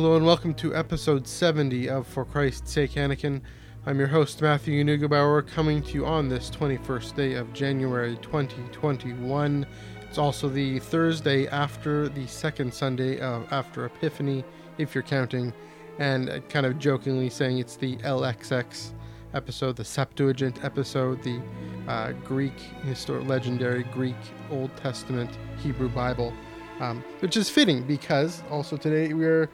Hello 0.00 0.16
and 0.16 0.24
welcome 0.24 0.54
to 0.54 0.74
episode 0.74 1.28
70 1.28 1.90
of 1.90 2.06
For 2.06 2.24
Christ's 2.24 2.72
Sake 2.72 2.92
Anakin. 2.92 3.42
I'm 3.84 3.98
your 3.98 4.08
host, 4.08 4.40
Matthew 4.40 4.82
Neugebauer, 4.82 5.46
coming 5.46 5.82
to 5.82 5.92
you 5.92 6.06
on 6.06 6.26
this 6.26 6.48
21st 6.48 7.14
day 7.14 7.34
of 7.34 7.52
January 7.52 8.16
2021. 8.22 9.66
It's 10.00 10.16
also 10.16 10.48
the 10.48 10.78
Thursday 10.78 11.46
after 11.48 12.08
the 12.08 12.26
second 12.26 12.72
Sunday 12.72 13.20
of 13.20 13.52
after 13.52 13.84
Epiphany, 13.84 14.42
if 14.78 14.94
you're 14.94 15.04
counting, 15.04 15.52
and 15.98 16.42
kind 16.48 16.64
of 16.64 16.78
jokingly 16.78 17.28
saying 17.28 17.58
it's 17.58 17.76
the 17.76 17.98
LXX 17.98 18.92
episode, 19.34 19.76
the 19.76 19.84
Septuagint 19.84 20.64
episode, 20.64 21.22
the 21.22 21.42
uh, 21.88 22.12
Greek, 22.24 22.58
historic, 22.84 23.28
legendary 23.28 23.82
Greek 23.82 24.16
Old 24.50 24.74
Testament 24.78 25.30
Hebrew 25.62 25.90
Bible, 25.90 26.32
um, 26.80 27.04
which 27.18 27.36
is 27.36 27.50
fitting 27.50 27.82
because 27.82 28.42
also 28.50 28.78
today 28.78 29.12
we're 29.12 29.50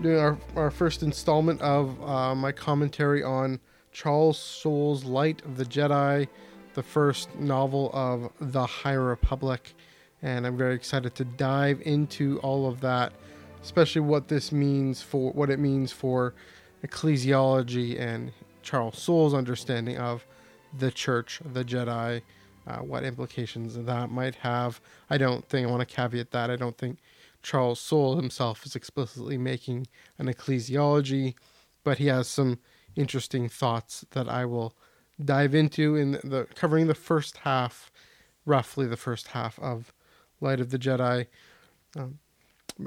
doing 0.00 0.18
our, 0.18 0.38
our 0.56 0.70
first 0.70 1.02
installment 1.02 1.60
of 1.60 2.00
uh, 2.02 2.34
my 2.34 2.52
commentary 2.52 3.22
on 3.22 3.60
Charles 3.92 4.38
Soule's 4.38 5.04
Light 5.04 5.44
of 5.44 5.56
the 5.56 5.64
Jedi, 5.64 6.28
the 6.74 6.82
first 6.82 7.34
novel 7.38 7.90
of 7.92 8.30
the 8.40 8.64
High 8.64 8.94
Republic. 8.94 9.74
And 10.22 10.46
I'm 10.46 10.56
very 10.56 10.74
excited 10.74 11.14
to 11.16 11.24
dive 11.24 11.82
into 11.84 12.38
all 12.40 12.68
of 12.68 12.80
that, 12.80 13.12
especially 13.62 14.00
what 14.00 14.28
this 14.28 14.52
means 14.52 15.02
for 15.02 15.32
what 15.32 15.50
it 15.50 15.58
means 15.58 15.92
for 15.92 16.34
ecclesiology 16.86 18.00
and 18.00 18.32
Charles 18.62 18.98
Soule's 18.98 19.34
understanding 19.34 19.98
of 19.98 20.24
the 20.78 20.90
Church, 20.90 21.40
the 21.52 21.64
Jedi, 21.64 22.22
uh, 22.66 22.78
what 22.78 23.04
implications 23.04 23.76
that 23.76 24.10
might 24.10 24.36
have. 24.36 24.80
I 25.10 25.18
don't 25.18 25.46
think 25.48 25.66
I 25.66 25.70
want 25.70 25.86
to 25.86 25.94
caveat 25.94 26.30
that. 26.30 26.50
I 26.50 26.56
don't 26.56 26.78
think 26.78 26.98
Charles 27.42 27.80
Soule 27.80 28.16
himself 28.16 28.64
is 28.64 28.76
explicitly 28.76 29.36
making 29.36 29.86
an 30.18 30.26
ecclesiology, 30.26 31.34
but 31.84 31.98
he 31.98 32.06
has 32.06 32.28
some 32.28 32.58
interesting 32.94 33.48
thoughts 33.48 34.04
that 34.10 34.28
I 34.28 34.44
will 34.44 34.74
dive 35.22 35.54
into 35.54 35.96
in 35.96 36.12
the 36.24 36.46
covering 36.54 36.86
the 36.86 36.94
first 36.94 37.38
half, 37.38 37.90
roughly 38.44 38.86
the 38.86 38.96
first 38.96 39.28
half 39.28 39.58
of 39.58 39.92
Light 40.40 40.60
of 40.60 40.70
the 40.70 40.78
Jedi. 40.78 41.26
Um, 41.96 42.18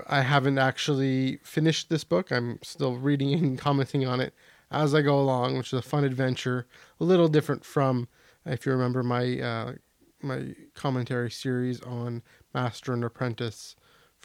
I 0.07 0.21
haven't 0.21 0.57
actually 0.57 1.39
finished 1.43 1.89
this 1.89 2.03
book. 2.03 2.31
I'm 2.31 2.59
still 2.63 2.95
reading 2.95 3.33
and 3.33 3.57
commenting 3.59 4.05
on 4.05 4.19
it 4.19 4.33
as 4.71 4.95
I 4.95 5.01
go 5.01 5.19
along, 5.19 5.57
which 5.57 5.67
is 5.67 5.79
a 5.79 5.81
fun 5.81 6.03
adventure, 6.03 6.65
a 6.99 7.03
little 7.03 7.27
different 7.27 7.63
from, 7.63 8.07
if 8.45 8.65
you 8.65 8.71
remember 8.71 9.03
my 9.03 9.39
uh, 9.39 9.73
my 10.21 10.55
commentary 10.73 11.29
series 11.29 11.81
on 11.81 12.23
Master 12.53 12.93
and 12.93 13.03
Apprentice 13.03 13.75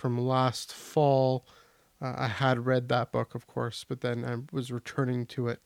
from 0.00 0.18
last 0.18 0.72
fall. 0.72 1.46
Uh, 2.00 2.14
I 2.16 2.28
had 2.28 2.64
read 2.64 2.88
that 2.88 3.12
book, 3.12 3.34
of 3.34 3.46
course, 3.46 3.84
but 3.86 4.00
then 4.00 4.24
I 4.24 4.36
was 4.54 4.72
returning 4.72 5.26
to 5.26 5.48
it. 5.48 5.60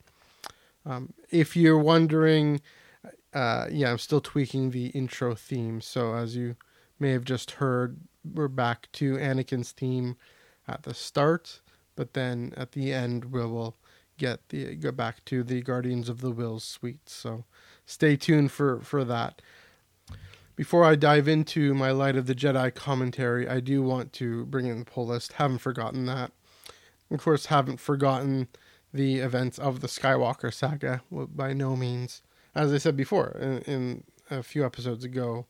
Um, 0.84 1.14
if 1.30 1.56
you're 1.56 1.78
wondering, 1.78 2.60
uh, 3.32 3.66
yeah, 3.70 3.92
I'm 3.92 3.98
still 3.98 4.20
tweaking 4.20 4.70
the 4.70 4.86
intro 4.88 5.34
theme. 5.36 5.80
So 5.80 6.14
as 6.14 6.34
you 6.34 6.56
may 6.98 7.12
have 7.12 7.24
just 7.24 7.52
heard, 7.52 8.00
we're 8.24 8.48
back 8.48 8.88
to 8.94 9.16
Anakin's 9.16 9.70
theme 9.70 10.16
at 10.66 10.82
the 10.82 10.94
start, 10.94 11.60
but 11.94 12.14
then 12.14 12.52
at 12.56 12.72
the 12.72 12.92
end 12.92 13.26
we 13.26 13.40
will 13.40 13.76
get 14.18 14.48
the 14.48 14.74
go 14.76 14.92
back 14.92 15.24
to 15.26 15.42
the 15.42 15.60
Guardians 15.60 16.08
of 16.08 16.20
the 16.20 16.32
Whills 16.32 16.62
suite. 16.62 17.08
So 17.08 17.44
stay 17.86 18.16
tuned 18.16 18.50
for 18.50 18.80
for 18.80 19.04
that. 19.04 19.42
Before 20.56 20.84
I 20.84 20.94
dive 20.94 21.26
into 21.26 21.74
my 21.74 21.90
Light 21.90 22.14
of 22.14 22.26
the 22.26 22.34
Jedi 22.34 22.72
commentary, 22.72 23.48
I 23.48 23.58
do 23.58 23.82
want 23.82 24.12
to 24.14 24.46
bring 24.46 24.66
in 24.66 24.78
the 24.78 24.84
pull 24.84 25.08
list. 25.08 25.32
Haven't 25.34 25.58
forgotten 25.58 26.06
that. 26.06 26.30
Of 27.10 27.20
course, 27.20 27.46
haven't 27.46 27.80
forgotten 27.80 28.46
the 28.92 29.16
events 29.16 29.58
of 29.58 29.80
the 29.80 29.88
Skywalker 29.88 30.54
saga 30.54 31.02
by 31.10 31.54
no 31.54 31.74
means. 31.74 32.22
As 32.54 32.72
I 32.72 32.78
said 32.78 32.96
before 32.96 33.36
in, 33.40 33.58
in 33.62 34.04
a 34.30 34.44
few 34.44 34.64
episodes 34.64 35.04
ago, 35.04 35.46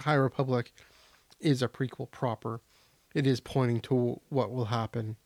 High 0.00 0.14
Republic 0.14 0.72
is 1.38 1.62
a 1.62 1.68
prequel 1.68 2.10
proper. 2.10 2.60
It 3.14 3.28
is 3.28 3.38
pointing 3.38 3.80
to 3.82 4.20
what 4.30 4.50
will 4.50 4.66
happen 4.66 5.16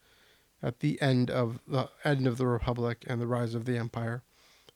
at 0.62 0.80
the 0.80 1.00
end 1.00 1.30
of 1.30 1.60
the 1.66 1.88
end 2.04 2.26
of 2.26 2.36
the 2.36 2.46
Republic 2.46 3.04
and 3.06 3.22
the 3.22 3.26
rise 3.26 3.54
of 3.54 3.64
the 3.64 3.78
Empire, 3.78 4.22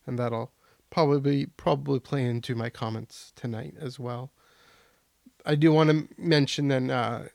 and 0.07 0.17
that'll 0.17 0.51
probably 0.93 1.47
probably 1.57 1.99
play 1.99 2.23
into 2.23 2.53
my 2.53 2.69
comments 2.69 3.33
tonight 3.35 3.73
as 3.79 3.99
well. 3.99 4.31
I 5.43 5.55
do 5.55 5.73
want 5.73 5.89
to 5.89 6.07
mention 6.21 6.67
then 6.67 6.91
uh, 6.91 7.29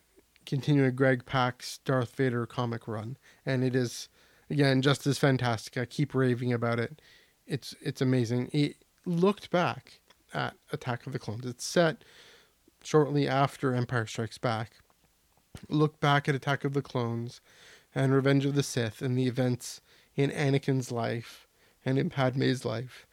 continuing 0.46 0.94
Greg 0.94 1.26
Pak's 1.26 1.78
Darth 1.78 2.14
Vader 2.14 2.46
comic 2.46 2.86
run, 2.86 3.16
and 3.44 3.64
it 3.64 3.74
is 3.74 4.08
again 4.48 4.80
just 4.80 5.08
as 5.08 5.18
fantastic. 5.18 5.76
I 5.76 5.86
keep 5.86 6.14
raving 6.14 6.52
about 6.52 6.78
it. 6.78 7.02
It's 7.48 7.74
it's 7.82 8.00
amazing. 8.00 8.48
It 8.52 8.76
looked 9.04 9.50
back 9.50 9.98
at 10.32 10.54
Attack 10.72 11.08
of 11.08 11.12
the 11.12 11.18
Clones. 11.18 11.44
It's 11.44 11.64
set 11.64 12.04
shortly 12.84 13.26
after 13.26 13.74
Empire 13.74 14.06
Strikes 14.06 14.38
Back. 14.38 14.74
Look 15.68 15.98
back 15.98 16.28
at 16.28 16.36
Attack 16.36 16.62
of 16.62 16.74
the 16.74 16.82
Clones 16.82 17.40
and 17.92 18.14
Revenge 18.14 18.46
of 18.46 18.54
the 18.54 18.62
Sith 18.62 19.02
and 19.02 19.18
the 19.18 19.26
events 19.26 19.80
in 20.14 20.30
Anakin's 20.30 20.92
life 20.92 21.48
and 21.84 21.98
in 21.98 22.08
Padme's 22.08 22.64
life 22.64 23.07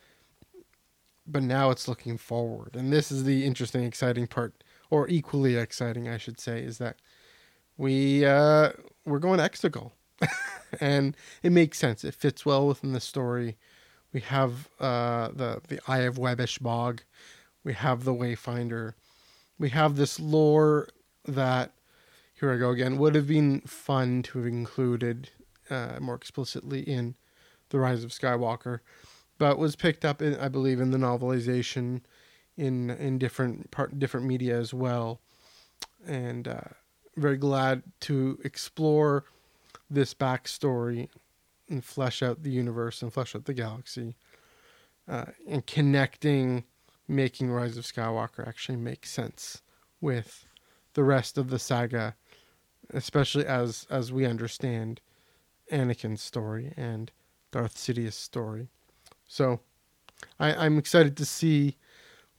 but 1.27 1.43
now 1.43 1.69
it's 1.71 1.87
looking 1.87 2.17
forward. 2.17 2.75
And 2.75 2.91
this 2.91 3.11
is 3.11 3.23
the 3.23 3.45
interesting, 3.45 3.83
exciting 3.83 4.27
part, 4.27 4.63
or 4.89 5.07
equally 5.07 5.55
exciting, 5.55 6.07
I 6.07 6.17
should 6.17 6.39
say, 6.39 6.61
is 6.61 6.77
that 6.77 6.97
we 7.77 8.25
uh, 8.25 8.71
we're 9.05 9.19
going 9.19 9.39
Exegol, 9.39 9.91
and 10.79 11.15
it 11.43 11.51
makes 11.51 11.77
sense. 11.77 12.03
It 12.03 12.15
fits 12.15 12.45
well 12.45 12.67
within 12.67 12.93
the 12.93 12.99
story. 12.99 13.57
We 14.13 14.21
have 14.21 14.69
uh, 14.79 15.29
the 15.33 15.61
the 15.67 15.79
Eye 15.87 16.01
of 16.01 16.15
Webbish 16.15 16.61
Bog, 16.61 17.01
we 17.63 17.73
have 17.73 18.03
the 18.03 18.13
Wayfinder, 18.13 18.93
we 19.59 19.69
have 19.69 19.95
this 19.95 20.19
lore 20.19 20.87
that 21.25 21.73
here 22.39 22.53
I 22.53 22.57
go 22.57 22.69
again 22.69 22.97
would 22.97 23.15
have 23.15 23.27
been 23.27 23.61
fun 23.61 24.21
to 24.23 24.39
have 24.39 24.47
included 24.47 25.29
uh, 25.69 25.97
more 25.99 26.15
explicitly 26.15 26.81
in 26.81 27.15
the 27.69 27.79
Rise 27.79 28.03
of 28.03 28.11
Skywalker 28.11 28.79
but 29.37 29.57
was 29.57 29.75
picked 29.75 30.05
up 30.05 30.21
in, 30.21 30.35
I 30.35 30.47
believe, 30.47 30.79
in 30.79 30.91
the 30.91 30.97
novelization 30.97 32.01
in 32.57 32.89
in 32.89 33.17
different 33.17 33.71
part 33.71 33.99
different 33.99 34.25
media 34.25 34.57
as 34.57 34.73
well, 34.73 35.19
and 36.07 36.47
uh, 36.47 36.61
very 37.17 37.37
glad 37.37 37.83
to 38.01 38.39
explore 38.43 39.25
this 39.89 40.13
backstory 40.13 41.09
and 41.69 41.83
flesh 41.83 42.21
out 42.21 42.43
the 42.43 42.51
universe 42.51 43.01
and 43.01 43.11
flesh 43.11 43.35
out 43.35 43.45
the 43.45 43.53
galaxy, 43.53 44.15
uh, 45.07 45.25
and 45.47 45.65
connecting, 45.65 46.63
making 47.07 47.51
Rise 47.51 47.77
of 47.77 47.85
Skywalker 47.85 48.47
actually 48.47 48.77
make 48.77 49.05
sense 49.05 49.61
with 49.99 50.45
the 50.93 51.03
rest 51.03 51.37
of 51.37 51.49
the 51.49 51.59
saga, 51.59 52.15
especially 52.93 53.45
as 53.45 53.85
as 53.89 54.13
we 54.13 54.25
understand 54.25 55.01
Anakin's 55.71 56.21
story 56.21 56.73
and 56.77 57.11
Darth 57.51 57.75
Sidious' 57.75 58.13
story. 58.13 58.69
So 59.27 59.59
I, 60.39 60.65
am 60.65 60.77
excited 60.77 61.17
to 61.17 61.25
see 61.25 61.77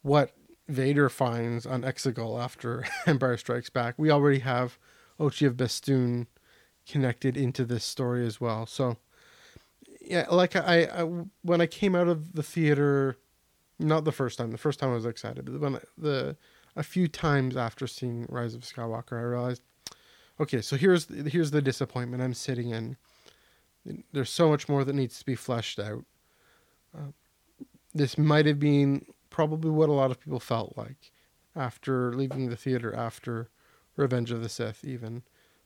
what 0.03 0.33
Vader 0.69 1.09
finds 1.09 1.67
on 1.67 1.83
Exegol 1.83 2.43
after 2.43 2.85
Empire 3.07 3.37
Strikes 3.37 3.71
Back. 3.71 3.95
We 3.97 4.11
already 4.11 4.41
have 4.41 4.79
Ochi 5.19 5.47
of 5.47 5.57
Bestoon 5.57 6.27
connected 6.89 7.37
into 7.37 7.65
this 7.65 7.85
story 7.85 8.27
as 8.27 8.41
well. 8.41 8.67
So 8.67 8.97
yeah, 10.01 10.27
like 10.31 10.55
I, 10.55 10.85
I 10.85 11.03
when 11.43 11.61
I 11.61 11.67
came 11.67 11.95
out 11.95 12.09
of 12.09 12.35
the 12.35 12.43
theater, 12.43 13.17
not 13.79 14.05
the 14.05 14.13
first 14.13 14.39
time. 14.39 14.53
The 14.53 14.59
first 14.59 14.79
time 14.79 14.91
I 14.91 14.95
was 14.95 15.07
excited, 15.07 15.45
but 15.45 15.61
when 15.61 15.77
I, 15.77 15.81
the 15.99 16.37
a 16.77 16.83
few 16.83 17.09
times 17.09 17.57
after 17.57 17.87
seeing 17.87 18.27
Rise 18.29 18.55
of 18.55 18.61
Skywalker, 18.61 19.19
I 19.19 19.23
realized, 19.23 19.63
okay, 20.39 20.61
so 20.61 20.77
here's 20.77 21.07
here's 21.27 21.51
the 21.51 21.63
disappointment 21.63 22.23
I'm 22.23 22.35
sitting 22.35 22.71
in. 22.71 22.97
There's 24.13 24.31
so 24.31 24.49
much 24.49 24.69
more 24.69 24.85
that 24.85 24.95
needs 24.95 25.19
to 25.19 25.25
be 25.25 25.35
fleshed 25.35 25.79
out 25.79 26.05
this 27.95 28.19
might 28.19 28.47
have 28.47 28.61
been 28.61 29.07
probably 29.31 29.71
what 29.71 29.89
a 29.89 29.93
lot 29.93 30.11
of 30.11 30.21
people 30.21 30.41
felt 30.41 30.75
like 30.77 31.13
after 31.55 32.13
leaving 32.13 32.49
the 32.49 32.57
theater 32.57 32.95
after 32.95 33.49
Revenge 33.97 34.31
of 34.31 34.43
the 34.43 34.49
Sith, 34.49 34.85
even. 34.85 35.23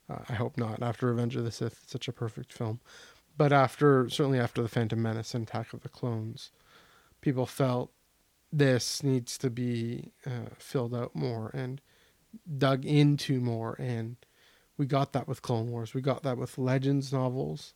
Uh, 0.09 0.19
I 0.29 0.35
hope 0.35 0.57
not. 0.57 0.83
After 0.83 1.07
Revenge 1.07 1.37
of 1.37 1.45
the 1.45 1.51
Sith, 1.51 1.85
such 1.87 2.09
a 2.09 2.13
perfect 2.13 2.53
film. 2.53 2.81
But 3.37 3.53
after, 3.53 4.09
certainly 4.09 4.39
after 4.39 4.63
The 4.63 4.69
Phantom 4.69 5.01
Menace 5.01 5.35
and 5.35 5.47
Attack 5.47 5.73
of 5.73 5.81
the 5.81 5.89
Clones, 5.89 6.51
people 7.21 7.47
felt 7.47 7.91
this 8.53 9.03
needs 9.03 9.39
to 9.39 9.51
be 9.51 10.13
uh, 10.27 10.51
filled 10.59 10.95
out 10.95 11.15
more 11.15 11.51
and 11.55 11.81
dug 12.59 12.85
into 12.85 13.41
more. 13.41 13.77
And 13.79 14.17
we 14.77 14.87
got 14.87 15.13
that 15.13 15.29
with 15.29 15.43
Clone 15.43 15.71
Wars. 15.71 15.95
We 15.95 16.01
got 16.01 16.23
that 16.23 16.39
with 16.39 16.59
Legends 16.59 17.13
novels. 17.13 17.75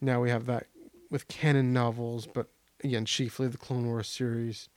Now 0.00 0.20
we 0.20 0.30
have 0.30 0.46
that 0.46 0.66
with 1.10 1.28
canon 1.28 1.72
novels, 1.72 2.26
but 2.26 2.48
again, 2.82 3.04
chiefly 3.04 3.48
the 3.48 3.58
Clone 3.58 3.86
Wars 3.86 4.08
series. 4.08 4.68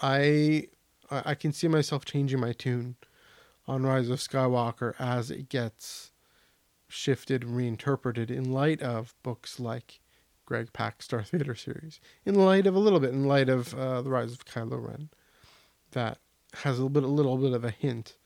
I 0.00 0.68
I 1.10 1.34
can 1.34 1.52
see 1.52 1.68
myself 1.68 2.04
changing 2.04 2.40
my 2.40 2.52
tune 2.52 2.96
on 3.66 3.84
Rise 3.84 4.10
of 4.10 4.18
Skywalker 4.18 4.94
as 4.98 5.30
it 5.30 5.48
gets 5.48 6.12
shifted 6.88 7.42
and 7.42 7.56
reinterpreted 7.56 8.30
in 8.30 8.52
light 8.52 8.82
of 8.82 9.14
books 9.22 9.58
like 9.58 10.00
Greg 10.46 10.72
Pak's 10.72 11.06
Darth 11.06 11.30
Vader 11.30 11.54
series, 11.54 12.00
in 12.24 12.34
light 12.34 12.66
of 12.66 12.74
a 12.74 12.78
little 12.78 13.00
bit, 13.00 13.10
in 13.10 13.24
light 13.24 13.48
of 13.48 13.74
uh, 13.74 14.00
the 14.00 14.10
Rise 14.10 14.32
of 14.32 14.46
Kylo 14.46 14.86
Ren, 14.86 15.10
that 15.92 16.18
has 16.62 16.78
a 16.78 16.82
little 16.82 16.88
bit, 16.88 17.04
a 17.04 17.06
little 17.06 17.36
bit 17.36 17.52
of 17.52 17.64
a 17.64 17.70
hint 17.70 18.16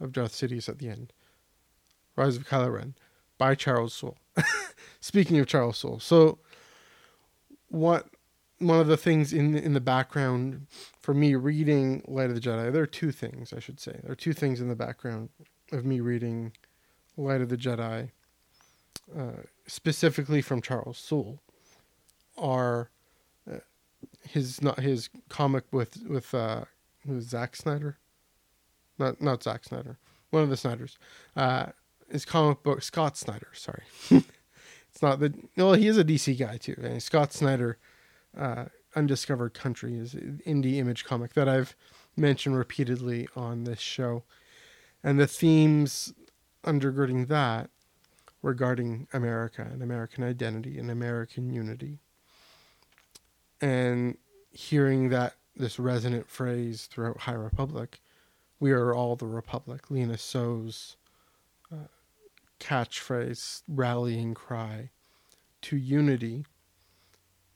of 0.00 0.12
Darth 0.12 0.32
Sidious 0.32 0.68
at 0.68 0.78
the 0.78 0.88
end. 0.88 1.12
Rise 2.16 2.36
of 2.36 2.48
Kylo 2.48 2.72
Ren 2.72 2.94
by 3.38 3.54
Charles 3.54 3.92
Soule. 3.94 4.18
Speaking 5.00 5.38
of 5.38 5.46
Charles 5.46 5.78
Soule, 5.78 6.00
so 6.00 6.38
what 7.68 8.06
one 8.58 8.80
of 8.80 8.86
the 8.86 8.96
things 8.96 9.32
in 9.32 9.56
in 9.56 9.74
the 9.74 9.80
background 9.80 10.66
for 11.00 11.14
me 11.14 11.34
reading 11.34 12.02
Light 12.06 12.30
of 12.30 12.34
the 12.34 12.40
Jedi, 12.40 12.72
there 12.72 12.82
are 12.82 12.86
two 12.86 13.12
things 13.12 13.52
I 13.52 13.58
should 13.58 13.80
say. 13.80 14.00
There 14.02 14.12
are 14.12 14.16
two 14.16 14.32
things 14.32 14.60
in 14.60 14.68
the 14.68 14.76
background 14.76 15.28
of 15.72 15.84
me 15.84 16.00
reading 16.00 16.52
Light 17.16 17.40
of 17.40 17.48
the 17.48 17.56
Jedi, 17.56 18.10
uh, 19.16 19.42
specifically 19.66 20.40
from 20.40 20.62
Charles 20.62 20.98
Soule, 20.98 21.40
are 22.38 22.90
uh, 23.50 23.58
his 24.28 24.62
not 24.62 24.80
his 24.80 25.10
comic 25.28 25.64
with 25.70 25.98
with 26.08 26.34
uh, 26.34 26.64
Zack 27.20 27.56
Snyder, 27.56 27.98
not 28.98 29.20
not 29.20 29.42
Zack 29.42 29.64
Snyder, 29.64 29.98
one 30.30 30.42
of 30.42 30.50
the 30.50 30.56
Snyders, 30.56 30.98
his 32.10 32.24
comic 32.24 32.62
book 32.62 32.82
Scott 32.82 33.16
Snyder. 33.16 33.48
Sorry, 33.52 33.82
it's 34.10 35.02
not 35.02 35.20
the 35.20 35.34
well 35.56 35.74
he 35.74 35.86
is 35.86 35.98
a 35.98 36.04
DC 36.04 36.38
guy 36.38 36.56
too. 36.56 36.76
And 36.82 37.02
Scott 37.02 37.32
Snyder, 37.32 37.78
uh, 38.36 38.66
Undiscovered 38.94 39.54
Country 39.54 39.96
is 39.96 40.14
an 40.14 40.40
indie 40.46 40.76
image 40.76 41.04
comic 41.04 41.34
that 41.34 41.48
I've 41.48 41.74
mentioned 42.16 42.56
repeatedly 42.56 43.28
on 43.36 43.64
this 43.64 43.80
show, 43.80 44.24
and 45.02 45.18
the 45.18 45.26
themes 45.26 46.12
undergirding 46.64 47.28
that 47.28 47.70
regarding 48.44 49.08
America 49.12 49.66
and 49.70 49.82
American 49.82 50.22
identity 50.22 50.78
and 50.78 50.90
American 50.90 51.50
unity. 51.50 51.98
And 53.60 54.18
hearing 54.50 55.08
that 55.08 55.34
this 55.56 55.78
resonant 55.78 56.28
phrase 56.28 56.86
throughout 56.86 57.20
High 57.20 57.32
Republic, 57.32 58.00
we 58.60 58.72
are 58.72 58.94
all 58.94 59.16
the 59.16 59.26
Republic, 59.26 59.90
Lina 59.90 60.18
Soh's 60.18 60.96
uh, 60.96 61.03
catchphrase, 62.64 63.62
rallying 63.68 64.34
cry 64.34 64.90
to 65.62 65.76
unity 65.76 66.46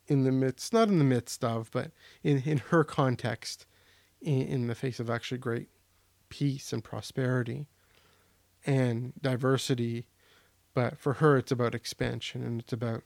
in 0.06 0.24
the 0.24 0.32
midst, 0.32 0.72
not 0.72 0.88
in 0.88 0.98
the 0.98 1.04
midst 1.04 1.44
of, 1.44 1.70
but 1.70 1.90
in, 2.22 2.42
in 2.42 2.58
her 2.58 2.84
context, 2.84 3.66
in, 4.20 4.42
in 4.42 4.66
the 4.66 4.74
face 4.74 5.00
of 5.00 5.08
actually 5.08 5.38
great 5.38 5.68
peace 6.28 6.72
and 6.72 6.84
prosperity 6.84 7.66
and 8.66 9.12
diversity. 9.20 10.06
But 10.74 10.98
for 10.98 11.14
her, 11.14 11.38
it's 11.38 11.52
about 11.52 11.74
expansion 11.74 12.42
and 12.42 12.60
it's 12.60 12.72
about 12.72 13.02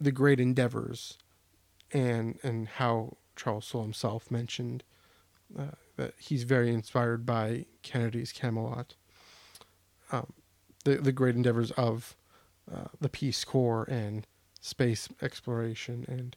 the 0.00 0.12
great 0.12 0.40
endeavors 0.40 1.18
and 1.92 2.38
and 2.42 2.66
how 2.66 3.16
Charles 3.36 3.66
Soule 3.66 3.82
himself 3.82 4.30
mentioned 4.30 4.82
uh, 5.58 5.72
that 5.96 6.14
he's 6.18 6.44
very 6.44 6.72
inspired 6.72 7.26
by 7.26 7.66
Kennedy's 7.82 8.32
Camelot, 8.32 8.94
um, 10.10 10.32
the 10.84 10.96
the 10.96 11.12
great 11.12 11.36
endeavors 11.36 11.70
of 11.72 12.16
uh, 12.72 12.84
the 13.00 13.08
Peace 13.08 13.44
Corps 13.44 13.84
and 13.84 14.26
space 14.60 15.08
exploration 15.20 16.04
and 16.08 16.36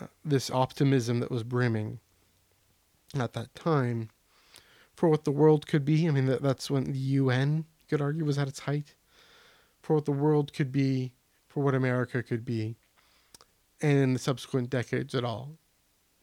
uh, 0.00 0.06
this 0.24 0.50
optimism 0.50 1.20
that 1.20 1.30
was 1.30 1.42
brimming 1.42 1.98
at 3.14 3.32
that 3.32 3.54
time 3.54 4.10
for 4.94 5.08
what 5.08 5.24
the 5.24 5.30
world 5.30 5.66
could 5.66 5.84
be. 5.84 6.08
I 6.08 6.10
mean, 6.10 6.26
that, 6.26 6.42
that's 6.42 6.70
when 6.70 6.84
the 6.84 6.98
UN, 6.98 7.56
you 7.56 7.86
could 7.88 8.00
argue, 8.00 8.24
was 8.24 8.38
at 8.38 8.48
its 8.48 8.60
height. 8.60 8.94
For 9.82 9.94
what 9.94 10.04
the 10.04 10.12
world 10.12 10.52
could 10.52 10.72
be, 10.72 11.12
for 11.46 11.62
what 11.62 11.74
America 11.74 12.22
could 12.22 12.44
be. 12.44 12.76
And 13.80 13.98
in 13.98 14.12
the 14.14 14.18
subsequent 14.18 14.70
decades 14.70 15.14
at 15.14 15.24
all, 15.24 15.58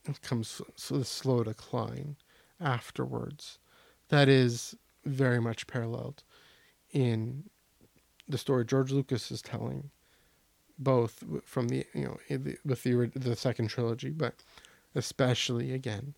it 0.05 0.21
comes 0.21 0.61
so 0.75 0.97
the 0.97 1.05
slow 1.05 1.43
decline 1.43 2.17
afterwards. 2.59 3.59
That 4.09 4.27
is 4.27 4.75
very 5.05 5.39
much 5.39 5.67
paralleled 5.67 6.23
in 6.93 7.49
the 8.27 8.37
story 8.37 8.63
George 8.63 8.91
Lucas 8.91 9.31
is 9.31 9.41
telling, 9.41 9.89
both 10.79 11.23
from 11.43 11.67
the 11.67 11.85
you 11.93 12.05
know 12.05 12.17
with 12.63 12.83
the 12.83 13.11
the 13.15 13.35
second 13.35 13.67
trilogy, 13.67 14.11
but 14.11 14.35
especially 14.95 15.73
again 15.73 16.15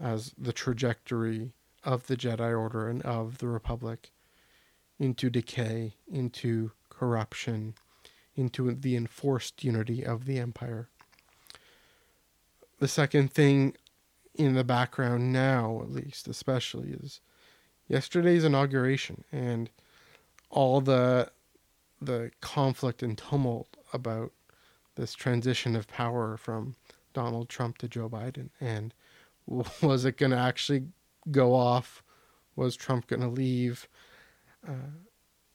as 0.00 0.32
the 0.38 0.52
trajectory 0.52 1.52
of 1.84 2.06
the 2.06 2.16
Jedi 2.16 2.58
Order 2.58 2.88
and 2.88 3.02
of 3.02 3.38
the 3.38 3.48
Republic 3.48 4.10
into 4.98 5.30
decay, 5.30 5.94
into 6.10 6.72
corruption, 6.88 7.74
into 8.34 8.72
the 8.72 8.96
enforced 8.96 9.62
unity 9.62 10.04
of 10.04 10.24
the 10.24 10.38
Empire. 10.38 10.88
The 12.78 12.88
second 12.88 13.32
thing 13.32 13.74
in 14.34 14.54
the 14.54 14.64
background 14.64 15.32
now, 15.32 15.80
at 15.82 15.90
least, 15.90 16.28
especially, 16.28 16.90
is 16.90 17.20
yesterday's 17.88 18.44
inauguration 18.44 19.24
and 19.32 19.70
all 20.56 20.80
the 20.80 21.30
the 22.00 22.30
conflict 22.40 23.02
and 23.02 23.16
tumult 23.16 23.76
about 23.92 24.32
this 24.96 25.12
transition 25.12 25.76
of 25.76 25.86
power 25.86 26.36
from 26.38 26.74
Donald 27.12 27.48
Trump 27.48 27.76
to 27.78 27.88
Joe 27.88 28.08
Biden 28.08 28.48
and 28.60 28.94
was 29.46 30.04
it 30.04 30.16
going 30.16 30.32
to 30.32 30.38
actually 30.38 30.84
go 31.30 31.54
off? 31.54 32.02
Was 32.56 32.74
Trump 32.74 33.06
going 33.06 33.20
to 33.20 33.28
leave? 33.28 33.86
Uh, 34.66 34.96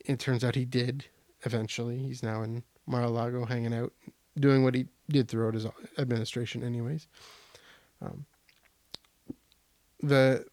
it 0.05 0.19
turns 0.19 0.43
out 0.43 0.55
he 0.55 0.65
did 0.65 1.05
eventually. 1.45 1.97
He's 1.97 2.21
now 2.21 2.43
in 2.43 2.63
Mar-a-Lago 2.85 3.45
hanging 3.45 3.73
out, 3.73 3.91
doing 4.39 4.63
what 4.63 4.75
he 4.75 4.85
did 5.09 5.27
throughout 5.27 5.55
his 5.55 5.65
administration, 5.97 6.63
anyways. 6.63 7.07
Um, 8.01 8.25
the 9.99 10.45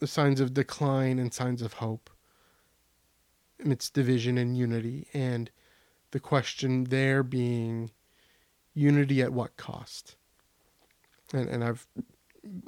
the 0.00 0.06
signs 0.08 0.40
of 0.40 0.52
decline 0.52 1.18
and 1.18 1.32
signs 1.32 1.62
of 1.62 1.74
hope 1.74 2.10
amidst 3.64 3.94
division 3.94 4.38
and 4.38 4.56
unity, 4.56 5.08
and 5.14 5.50
the 6.10 6.20
question 6.20 6.84
there 6.84 7.22
being 7.22 7.90
unity 8.74 9.22
at 9.22 9.32
what 9.32 9.56
cost? 9.56 10.16
And 11.32 11.48
and 11.48 11.64
I've 11.64 11.86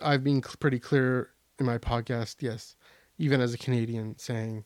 I've 0.03 0.25
been 0.25 0.41
pretty 0.41 0.79
clear 0.79 1.31
in 1.59 1.67
my 1.67 1.79
podcast, 1.79 2.37
yes, 2.41 2.77
even 3.19 3.41
as 3.41 3.55
a 3.55 3.59
Canadian, 3.59 4.19
saying, 4.19 4.65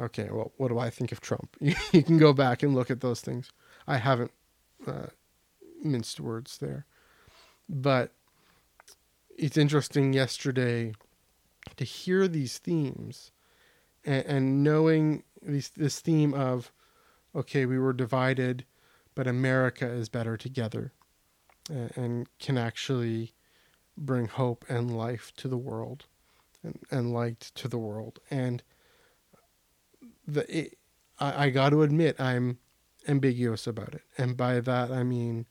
okay, 0.00 0.28
well, 0.30 0.52
what 0.56 0.68
do 0.68 0.78
I 0.78 0.90
think 0.90 1.12
of 1.12 1.20
Trump? 1.20 1.56
you 1.60 2.02
can 2.02 2.18
go 2.18 2.32
back 2.32 2.62
and 2.62 2.74
look 2.74 2.90
at 2.90 3.00
those 3.00 3.20
things. 3.20 3.50
I 3.86 3.98
haven't 3.98 4.32
uh, 4.86 5.06
minced 5.82 6.20
words 6.20 6.58
there. 6.58 6.86
But 7.68 8.12
it's 9.36 9.56
interesting 9.56 10.12
yesterday 10.12 10.92
to 11.76 11.84
hear 11.84 12.28
these 12.28 12.58
themes 12.58 13.32
and, 14.04 14.24
and 14.26 14.64
knowing 14.64 15.24
this 15.46 16.00
theme 16.00 16.34
of, 16.34 16.72
okay, 17.34 17.66
we 17.66 17.78
were 17.78 17.92
divided, 17.92 18.64
but 19.14 19.26
America 19.26 19.86
is 19.86 20.08
better 20.08 20.36
together 20.36 20.92
and, 21.68 21.92
and 21.96 22.28
can 22.38 22.58
actually 22.58 23.32
bring 23.96 24.26
hope 24.26 24.64
and 24.68 24.96
life 24.96 25.32
to 25.36 25.48
the 25.48 25.56
world 25.56 26.04
and, 26.62 26.78
and 26.90 27.12
light 27.12 27.40
to 27.54 27.68
the 27.68 27.78
world. 27.78 28.18
And 28.30 28.62
the 30.26 30.58
it, 30.58 30.78
I, 31.18 31.46
I 31.46 31.50
got 31.50 31.70
to 31.70 31.82
admit 31.82 32.20
I'm 32.20 32.58
ambiguous 33.08 33.66
about 33.66 33.94
it, 33.94 34.02
and 34.18 34.36
by 34.36 34.60
that 34.60 34.90
I 34.90 35.02
mean 35.02 35.46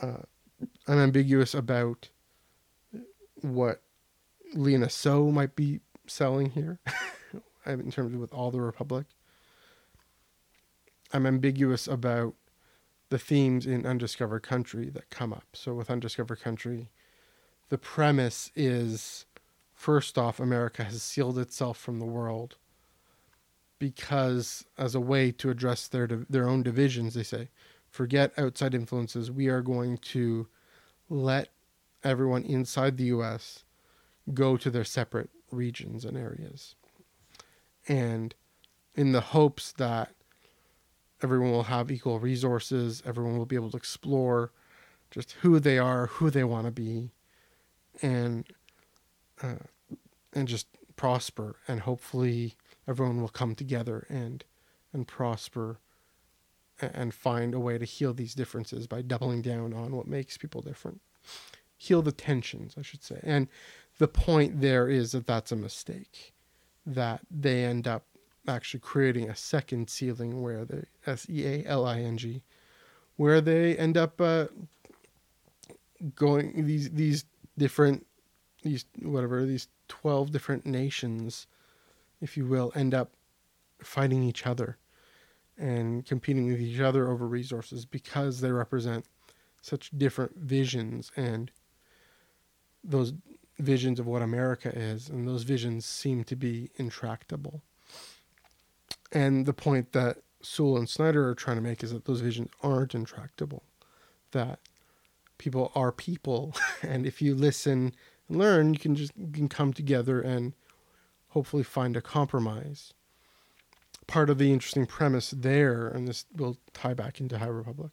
uh, 0.00 0.22
I'm 0.86 0.98
ambiguous 0.98 1.54
about 1.54 2.10
what 3.40 3.82
Lina 4.54 4.90
Soh 4.90 5.30
might 5.30 5.56
be 5.56 5.80
selling 6.06 6.50
here, 6.50 6.78
in 7.66 7.90
terms 7.90 8.14
of 8.14 8.20
with 8.20 8.32
all 8.32 8.50
the 8.50 8.60
Republic. 8.60 9.06
I'm 11.12 11.26
ambiguous 11.26 11.86
about 11.86 12.34
the 13.10 13.18
themes 13.18 13.66
in 13.66 13.86
Undiscovered 13.86 14.42
Country 14.42 14.88
that 14.90 15.10
come 15.10 15.32
up. 15.32 15.44
So 15.52 15.74
with 15.74 15.90
Undiscovered 15.90 16.40
Country, 16.40 16.88
the 17.68 17.78
premise 17.78 18.50
is 18.56 19.26
first 19.74 20.16
off, 20.16 20.40
America 20.40 20.84
has 20.84 21.02
sealed 21.02 21.38
itself 21.38 21.76
from 21.76 21.98
the 21.98 22.06
world 22.06 22.56
because, 23.78 24.64
as 24.78 24.94
a 24.94 25.00
way 25.00 25.32
to 25.32 25.50
address 25.50 25.88
their 25.88 26.06
their 26.06 26.48
own 26.48 26.62
divisions, 26.62 27.14
they 27.14 27.24
say, 27.24 27.48
forget 27.90 28.32
outside 28.38 28.74
influences. 28.74 29.30
We 29.30 29.48
are 29.48 29.60
going 29.60 29.98
to 29.98 30.46
let 31.10 31.48
everyone 32.04 32.44
inside 32.44 32.96
the 32.96 33.04
U.S. 33.04 33.64
go 34.32 34.56
to 34.56 34.70
their 34.70 34.84
separate 34.84 35.30
regions 35.50 36.04
and 36.04 36.16
areas, 36.16 36.76
and 37.88 38.34
in 38.94 39.12
the 39.12 39.20
hopes 39.20 39.72
that 39.72 40.10
everyone 41.22 41.52
will 41.52 41.64
have 41.64 41.90
equal 41.90 42.18
resources, 42.18 43.02
everyone 43.06 43.38
will 43.38 43.46
be 43.46 43.56
able 43.56 43.70
to 43.70 43.76
explore 43.76 44.52
just 45.10 45.32
who 45.42 45.58
they 45.58 45.78
are, 45.78 46.06
who 46.06 46.30
they 46.30 46.44
want 46.44 46.66
to 46.66 46.70
be, 46.70 47.12
and 48.00 48.46
uh, 49.42 49.56
and 50.32 50.48
just 50.48 50.66
prosper 50.96 51.56
and 51.66 51.80
hopefully 51.80 52.54
everyone 52.86 53.20
will 53.20 53.28
come 53.28 53.54
together 53.54 54.06
and 54.08 54.44
and 54.92 55.08
prosper 55.08 55.80
and 56.80 57.14
find 57.14 57.54
a 57.54 57.60
way 57.60 57.78
to 57.78 57.84
heal 57.84 58.12
these 58.12 58.34
differences 58.34 58.86
by 58.86 59.02
doubling 59.02 59.42
down 59.42 59.72
on 59.72 59.94
what 59.94 60.06
makes 60.06 60.36
people 60.36 60.60
different. 60.60 61.00
Heal 61.76 62.02
the 62.02 62.12
tensions, 62.12 62.74
I 62.78 62.82
should 62.82 63.02
say. 63.02 63.20
And 63.22 63.48
the 63.98 64.08
point 64.08 64.60
there 64.60 64.88
is 64.88 65.12
that 65.12 65.26
that's 65.26 65.52
a 65.52 65.56
mistake, 65.56 66.32
that 66.86 67.20
they 67.30 67.64
end 67.64 67.86
up 67.86 68.04
actually 68.48 68.80
creating 68.80 69.30
a 69.30 69.36
second 69.36 69.88
sealing 69.88 70.42
where 70.42 70.64
the 70.64 70.84
S 71.06 71.26
E 71.30 71.46
A 71.46 71.64
L 71.66 71.86
I 71.86 72.00
N 72.00 72.16
G, 72.16 72.42
where 73.16 73.40
they 73.40 73.76
end 73.76 73.96
up 73.96 74.20
uh, 74.20 74.46
going 76.14 76.66
these 76.66 76.90
these 76.90 77.24
different 77.56 78.06
these 78.62 78.84
whatever 79.00 79.44
these 79.44 79.68
12 79.88 80.32
different 80.32 80.64
nations 80.64 81.46
if 82.20 82.36
you 82.36 82.46
will 82.46 82.72
end 82.74 82.94
up 82.94 83.12
fighting 83.82 84.22
each 84.22 84.46
other 84.46 84.78
and 85.58 86.06
competing 86.06 86.46
with 86.46 86.60
each 86.60 86.80
other 86.80 87.10
over 87.10 87.26
resources 87.26 87.84
because 87.84 88.40
they 88.40 88.50
represent 88.50 89.04
such 89.60 89.90
different 89.96 90.36
visions 90.36 91.12
and 91.16 91.50
those 92.82 93.12
visions 93.62 93.98
of 94.00 94.06
what 94.06 94.22
America 94.22 94.70
is 94.76 95.08
and 95.08 95.26
those 95.26 95.44
visions 95.44 95.86
seem 95.86 96.24
to 96.24 96.36
be 96.36 96.70
intractable. 96.76 97.62
And 99.12 99.46
the 99.46 99.52
point 99.52 99.92
that 99.92 100.18
Soule 100.42 100.76
and 100.76 100.88
Snyder 100.88 101.28
are 101.28 101.34
trying 101.34 101.56
to 101.56 101.62
make 101.62 101.82
is 101.82 101.92
that 101.92 102.04
those 102.04 102.20
visions 102.20 102.50
aren't 102.62 102.94
intractable 102.94 103.62
that 104.32 104.58
people 105.38 105.70
are 105.74 105.92
people. 105.92 106.54
And 106.82 107.06
if 107.06 107.22
you 107.22 107.34
listen 107.34 107.94
and 108.28 108.38
learn 108.38 108.74
you 108.74 108.80
can 108.80 108.96
just 108.96 109.12
you 109.16 109.30
can 109.32 109.48
come 109.48 109.72
together 109.72 110.20
and 110.20 110.52
hopefully 111.28 111.62
find 111.62 111.96
a 111.96 112.02
compromise. 112.02 112.92
Part 114.08 114.28
of 114.28 114.38
the 114.38 114.52
interesting 114.52 114.86
premise 114.86 115.30
there 115.30 115.86
and 115.86 116.08
this 116.08 116.24
will 116.34 116.58
tie 116.74 116.94
back 116.94 117.20
into 117.20 117.38
high 117.38 117.46
republic 117.46 117.92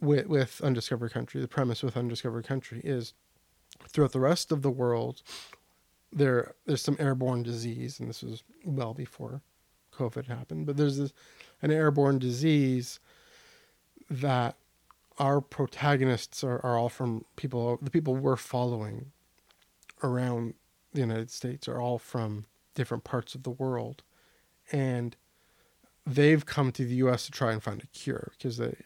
with, 0.00 0.26
with 0.28 0.60
undiscovered 0.62 1.12
country 1.12 1.40
the 1.40 1.48
premise 1.48 1.82
with 1.82 1.96
undiscovered 1.96 2.46
country 2.46 2.80
is 2.84 3.14
throughout 3.88 4.12
the 4.12 4.20
rest 4.20 4.52
of 4.52 4.62
the 4.62 4.70
world 4.70 5.22
there 6.12 6.54
there's 6.66 6.82
some 6.82 6.96
airborne 6.98 7.42
disease 7.42 7.98
and 8.00 8.08
this 8.08 8.22
was 8.22 8.42
well 8.64 8.94
before 8.94 9.42
covid 9.92 10.26
happened 10.26 10.66
but 10.66 10.76
there's 10.76 10.98
this 10.98 11.12
an 11.62 11.70
airborne 11.70 12.18
disease 12.18 13.00
that 14.08 14.56
our 15.18 15.40
protagonists 15.40 16.44
are, 16.44 16.60
are 16.64 16.76
all 16.76 16.88
from 16.88 17.24
people 17.36 17.78
the 17.82 17.90
people 17.90 18.14
we're 18.14 18.36
following 18.36 19.12
around 20.02 20.54
the 20.92 21.00
United 21.00 21.30
States 21.30 21.68
are 21.68 21.80
all 21.80 21.98
from 21.98 22.46
different 22.74 23.04
parts 23.04 23.34
of 23.34 23.42
the 23.42 23.50
world. 23.50 24.02
And 24.72 25.16
they've 26.04 26.44
come 26.44 26.72
to 26.72 26.84
the 26.84 26.96
US 26.96 27.26
to 27.26 27.32
try 27.32 27.52
and 27.52 27.62
find 27.62 27.82
a 27.82 27.86
cure 27.86 28.32
because 28.36 28.56
they 28.56 28.76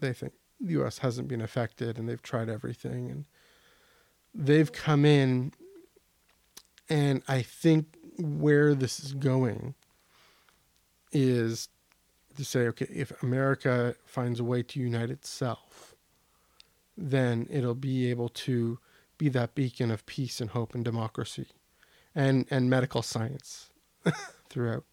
they 0.00 0.12
think 0.12 0.32
the 0.60 0.72
US 0.82 0.98
hasn't 0.98 1.28
been 1.28 1.40
affected 1.40 1.98
and 1.98 2.08
they've 2.08 2.22
tried 2.22 2.48
everything. 2.48 3.10
And 3.10 3.26
they've 4.34 4.72
come 4.72 5.04
in 5.04 5.52
and 6.88 7.22
I 7.28 7.42
think 7.42 7.96
where 8.18 8.74
this 8.74 9.00
is 9.00 9.14
going 9.14 9.74
is 11.12 11.68
to 12.36 12.44
say, 12.44 12.60
okay, 12.68 12.86
if 12.90 13.22
America 13.22 13.94
finds 14.04 14.40
a 14.40 14.44
way 14.44 14.62
to 14.62 14.80
unite 14.80 15.10
itself, 15.10 15.94
then 16.96 17.46
it'll 17.50 17.74
be 17.74 18.10
able 18.10 18.28
to 18.28 18.78
be 19.18 19.28
that 19.30 19.54
beacon 19.54 19.90
of 19.90 20.04
peace 20.06 20.40
and 20.40 20.50
hope 20.50 20.74
and 20.74 20.84
democracy 20.84 21.46
and, 22.14 22.46
and 22.50 22.68
medical 22.68 23.02
science 23.02 23.70
throughout 24.48 24.84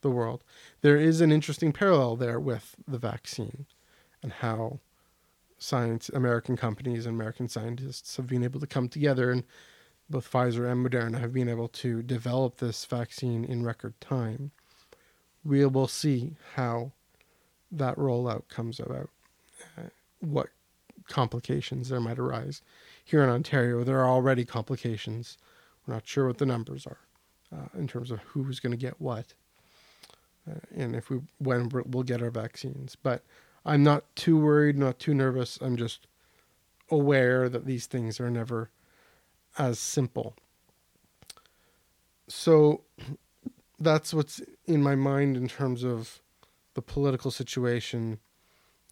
the 0.00 0.10
world. 0.10 0.42
There 0.82 0.96
is 0.96 1.20
an 1.20 1.32
interesting 1.32 1.72
parallel 1.72 2.16
there 2.16 2.40
with 2.40 2.74
the 2.86 2.98
vaccine 2.98 3.66
and 4.22 4.32
how 4.32 4.80
science, 5.58 6.08
American 6.10 6.56
companies 6.56 7.06
and 7.06 7.14
American 7.14 7.48
scientists 7.48 8.16
have 8.16 8.26
been 8.26 8.44
able 8.44 8.60
to 8.60 8.66
come 8.66 8.88
together 8.88 9.30
and 9.30 9.44
both 10.08 10.30
Pfizer 10.30 10.70
and 10.70 10.86
Moderna 10.86 11.20
have 11.20 11.32
been 11.32 11.48
able 11.48 11.68
to 11.68 12.02
develop 12.02 12.58
this 12.58 12.84
vaccine 12.84 13.44
in 13.44 13.64
record 13.64 14.00
time 14.00 14.52
we 15.46 15.64
will 15.64 15.88
see 15.88 16.34
how 16.54 16.92
that 17.70 17.96
rollout 17.96 18.48
comes 18.48 18.80
about, 18.80 19.08
uh, 19.78 19.82
what 20.20 20.48
complications 21.08 21.88
there 21.88 22.00
might 22.00 22.18
arise. 22.18 22.62
Here 23.04 23.22
in 23.22 23.30
Ontario, 23.30 23.84
there 23.84 24.00
are 24.00 24.08
already 24.08 24.44
complications. 24.44 25.38
We're 25.86 25.94
not 25.94 26.06
sure 26.06 26.26
what 26.26 26.38
the 26.38 26.46
numbers 26.46 26.86
are 26.86 26.98
uh, 27.56 27.68
in 27.78 27.86
terms 27.86 28.10
of 28.10 28.18
who's 28.20 28.58
going 28.58 28.72
to 28.72 28.76
get 28.76 29.00
what, 29.00 29.34
uh, 30.50 30.58
and 30.74 30.96
if 30.96 31.10
we 31.10 31.20
when 31.38 31.70
we'll 31.86 32.02
get 32.02 32.22
our 32.22 32.30
vaccines. 32.30 32.96
But 33.00 33.22
I'm 33.66 33.82
not 33.82 34.04
too 34.14 34.38
worried, 34.38 34.78
not 34.78 35.00
too 35.00 35.12
nervous. 35.12 35.58
I'm 35.60 35.76
just 35.76 36.06
aware 36.88 37.48
that 37.48 37.66
these 37.66 37.86
things 37.86 38.20
are 38.20 38.30
never 38.30 38.70
as 39.58 39.80
simple. 39.80 40.36
So 42.28 42.82
that's 43.80 44.14
what's 44.14 44.40
in 44.66 44.82
my 44.82 44.94
mind 44.94 45.36
in 45.36 45.48
terms 45.48 45.82
of 45.82 46.20
the 46.74 46.82
political 46.82 47.32
situation, 47.32 48.20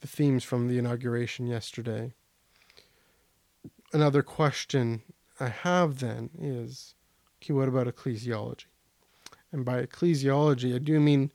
the 0.01 0.09
themes 0.09 0.43
from 0.43 0.67
the 0.67 0.79
inauguration 0.79 1.47
yesterday. 1.47 2.13
Another 3.93 4.23
question 4.23 5.03
I 5.39 5.49
have 5.49 6.01
then 6.01 6.31
is 6.37 6.95
okay, 7.41 7.53
what 7.53 7.69
about 7.69 7.87
ecclesiology? 7.87 8.65
And 9.53 9.65
by 9.65 9.87
ecclesiology, 9.87 10.75
I 10.75 10.79
do 10.79 10.99
mean 10.99 11.31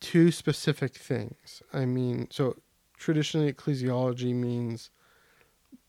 two 0.00 0.30
specific 0.30 0.94
things. 0.94 1.62
I 1.72 1.84
mean, 1.84 2.28
so 2.30 2.56
traditionally, 2.96 3.52
ecclesiology 3.52 4.34
means 4.34 4.90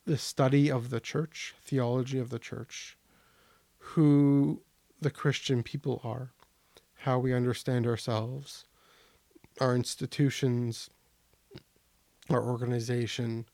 the 0.06 0.18
study 0.18 0.70
of 0.72 0.89
the 0.89 1.00
church, 1.00 1.53
theology 1.63 2.20
of 2.20 2.30
the 2.30 2.39
church, 2.39 2.98
who 3.77 4.62
the 5.00 5.12
Christian 5.12 5.63
people 5.63 6.01
are 6.03 6.32
how 7.01 7.18
we 7.18 7.34
understand 7.34 7.88
ourselves, 7.88 8.65
our 9.60 9.75
institutions, 9.75 10.91
our 12.30 12.44
organization, 12.44 13.46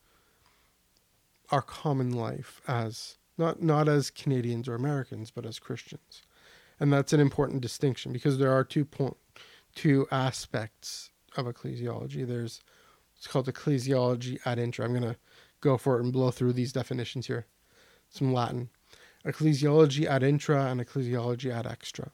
our 1.49 1.61
common 1.61 2.11
life 2.11 2.61
as 2.67 3.17
not 3.37 3.61
not 3.61 3.87
as 3.87 4.09
Canadians 4.09 4.67
or 4.67 4.75
Americans, 4.75 5.31
but 5.31 5.45
as 5.45 5.59
Christians. 5.59 6.23
And 6.79 6.91
that's 6.91 7.13
an 7.13 7.21
important 7.21 7.61
distinction 7.61 8.11
because 8.11 8.37
there 8.37 8.51
are 8.51 8.63
two 8.63 8.83
point 8.83 9.15
two 9.75 10.07
aspects 10.11 11.11
of 11.35 11.45
ecclesiology. 11.45 12.25
There's 12.27 12.61
it's 13.15 13.27
called 13.27 13.47
ecclesiology 13.47 14.39
ad 14.45 14.59
intra. 14.59 14.85
I'm 14.85 14.93
gonna 14.93 15.17
go 15.61 15.77
for 15.77 15.97
it 15.97 16.03
and 16.03 16.13
blow 16.13 16.31
through 16.31 16.53
these 16.53 16.73
definitions 16.73 17.27
here. 17.27 17.45
Some 18.09 18.31
Latin. 18.33 18.69
Ecclesiology 19.25 20.05
ad 20.05 20.23
intra 20.23 20.65
and 20.65 20.79
ecclesiology 20.79 21.51
ad 21.51 21.67
extra 21.67 22.11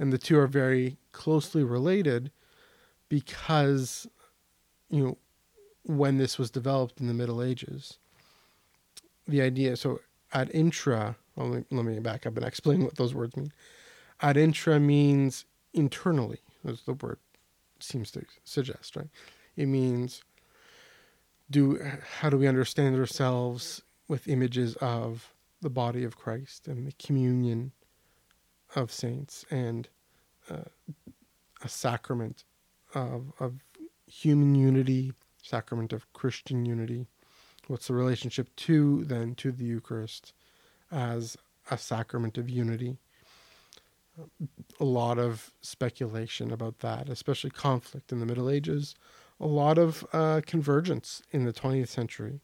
and 0.00 0.12
the 0.12 0.18
two 0.18 0.38
are 0.38 0.48
very 0.48 0.96
closely 1.12 1.62
related 1.62 2.32
because 3.08 4.08
you 4.88 5.04
know 5.04 5.18
when 5.84 6.18
this 6.18 6.38
was 6.38 6.50
developed 6.50 7.00
in 7.00 7.06
the 7.06 7.14
middle 7.14 7.42
ages 7.42 7.98
the 9.28 9.40
idea 9.40 9.76
so 9.76 10.00
ad 10.32 10.50
intra 10.52 11.14
well, 11.36 11.48
let, 11.48 11.70
me, 11.70 11.76
let 11.76 11.84
me 11.84 12.00
back 12.00 12.26
up 12.26 12.36
and 12.36 12.44
explain 12.44 12.82
what 12.82 12.96
those 12.96 13.14
words 13.14 13.36
mean 13.36 13.52
ad 14.22 14.36
intra 14.36 14.80
means 14.80 15.44
internally 15.74 16.40
as 16.66 16.82
the 16.82 16.94
word 16.94 17.18
seems 17.78 18.10
to 18.10 18.22
suggest 18.44 18.96
right 18.96 19.08
it 19.56 19.66
means 19.66 20.22
do 21.50 21.78
how 22.18 22.30
do 22.30 22.36
we 22.36 22.46
understand 22.46 22.96
ourselves 22.96 23.82
with 24.08 24.28
images 24.28 24.76
of 24.76 25.32
the 25.62 25.70
body 25.70 26.04
of 26.04 26.16
christ 26.16 26.68
and 26.68 26.86
the 26.86 26.92
communion 27.04 27.72
of 28.76 28.92
saints 28.92 29.44
and 29.50 29.88
uh, 30.50 30.64
a 31.62 31.68
sacrament 31.68 32.44
of, 32.94 33.32
of 33.38 33.54
human 34.06 34.54
unity, 34.54 35.12
sacrament 35.42 35.92
of 35.92 36.12
Christian 36.12 36.64
unity. 36.66 37.06
What's 37.66 37.88
the 37.88 37.94
relationship 37.94 38.54
to 38.56 39.04
then 39.04 39.34
to 39.36 39.52
the 39.52 39.64
Eucharist 39.64 40.32
as 40.90 41.36
a 41.70 41.78
sacrament 41.78 42.36
of 42.38 42.48
unity? 42.48 42.98
A 44.78 44.84
lot 44.84 45.18
of 45.18 45.52
speculation 45.60 46.52
about 46.52 46.80
that, 46.80 47.08
especially 47.08 47.50
conflict 47.50 48.12
in 48.12 48.20
the 48.20 48.26
Middle 48.26 48.50
Ages. 48.50 48.94
A 49.38 49.46
lot 49.46 49.78
of 49.78 50.04
uh, 50.12 50.40
convergence 50.46 51.22
in 51.30 51.44
the 51.44 51.52
20th 51.52 51.88
century 51.88 52.40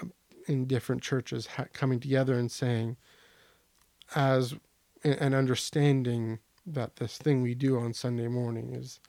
um, 0.00 0.12
in 0.46 0.66
different 0.66 1.02
churches 1.02 1.46
ha- 1.46 1.66
coming 1.72 2.00
together 2.00 2.34
and 2.34 2.50
saying, 2.50 2.96
as 4.14 4.54
and 5.04 5.34
understanding 5.34 6.40
that 6.66 6.96
this 6.96 7.18
thing 7.18 7.42
we 7.42 7.54
do 7.54 7.78
on 7.78 7.94
Sunday 7.94 8.28
morning 8.28 8.74
is 8.74 9.00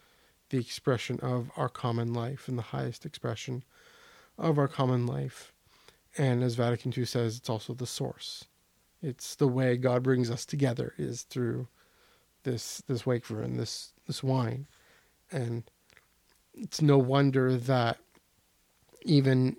the 0.50 0.58
expression 0.58 1.20
of 1.22 1.52
our 1.58 1.70
common 1.70 2.14
life 2.14 2.48
and 2.48 2.58
the 2.58 2.64
highest 2.64 3.06
expression 3.06 3.64
of 4.38 4.58
our 4.58 4.68
common 4.68 5.06
life. 5.06 5.54
And 6.18 6.44
as 6.44 6.56
Vatican 6.56 6.94
II 6.96 7.06
says, 7.06 7.38
it's 7.38 7.50
also 7.50 7.74
the 7.74 7.88
source. 7.88 8.46
It's 9.02 9.36
the 9.36 9.48
way 9.48 9.78
God 9.78 10.04
brings 10.04 10.30
us 10.30 10.46
together 10.46 10.94
is 10.98 11.24
through 11.24 11.68
this 12.44 12.82
this 12.88 13.06
wafer 13.06 13.42
and 13.42 13.60
this 13.60 13.94
this 14.08 14.24
wine. 14.24 14.68
And 15.32 15.64
it's 16.54 16.82
no 16.82 16.98
wonder 16.98 17.56
that 17.58 17.98
even 19.04 19.58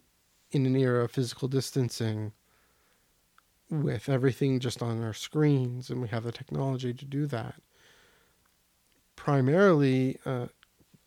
in 0.50 0.66
an 0.66 0.76
era 0.76 1.04
of 1.04 1.12
physical 1.12 1.48
distancing, 1.48 2.32
with 3.70 4.08
everything 4.08 4.58
just 4.58 4.82
on 4.82 5.02
our 5.02 5.14
screens, 5.14 5.90
and 5.90 6.02
we 6.02 6.08
have 6.08 6.24
the 6.24 6.32
technology 6.32 6.92
to 6.92 7.04
do 7.04 7.26
that, 7.26 7.54
primarily 9.14 10.18
uh, 10.26 10.46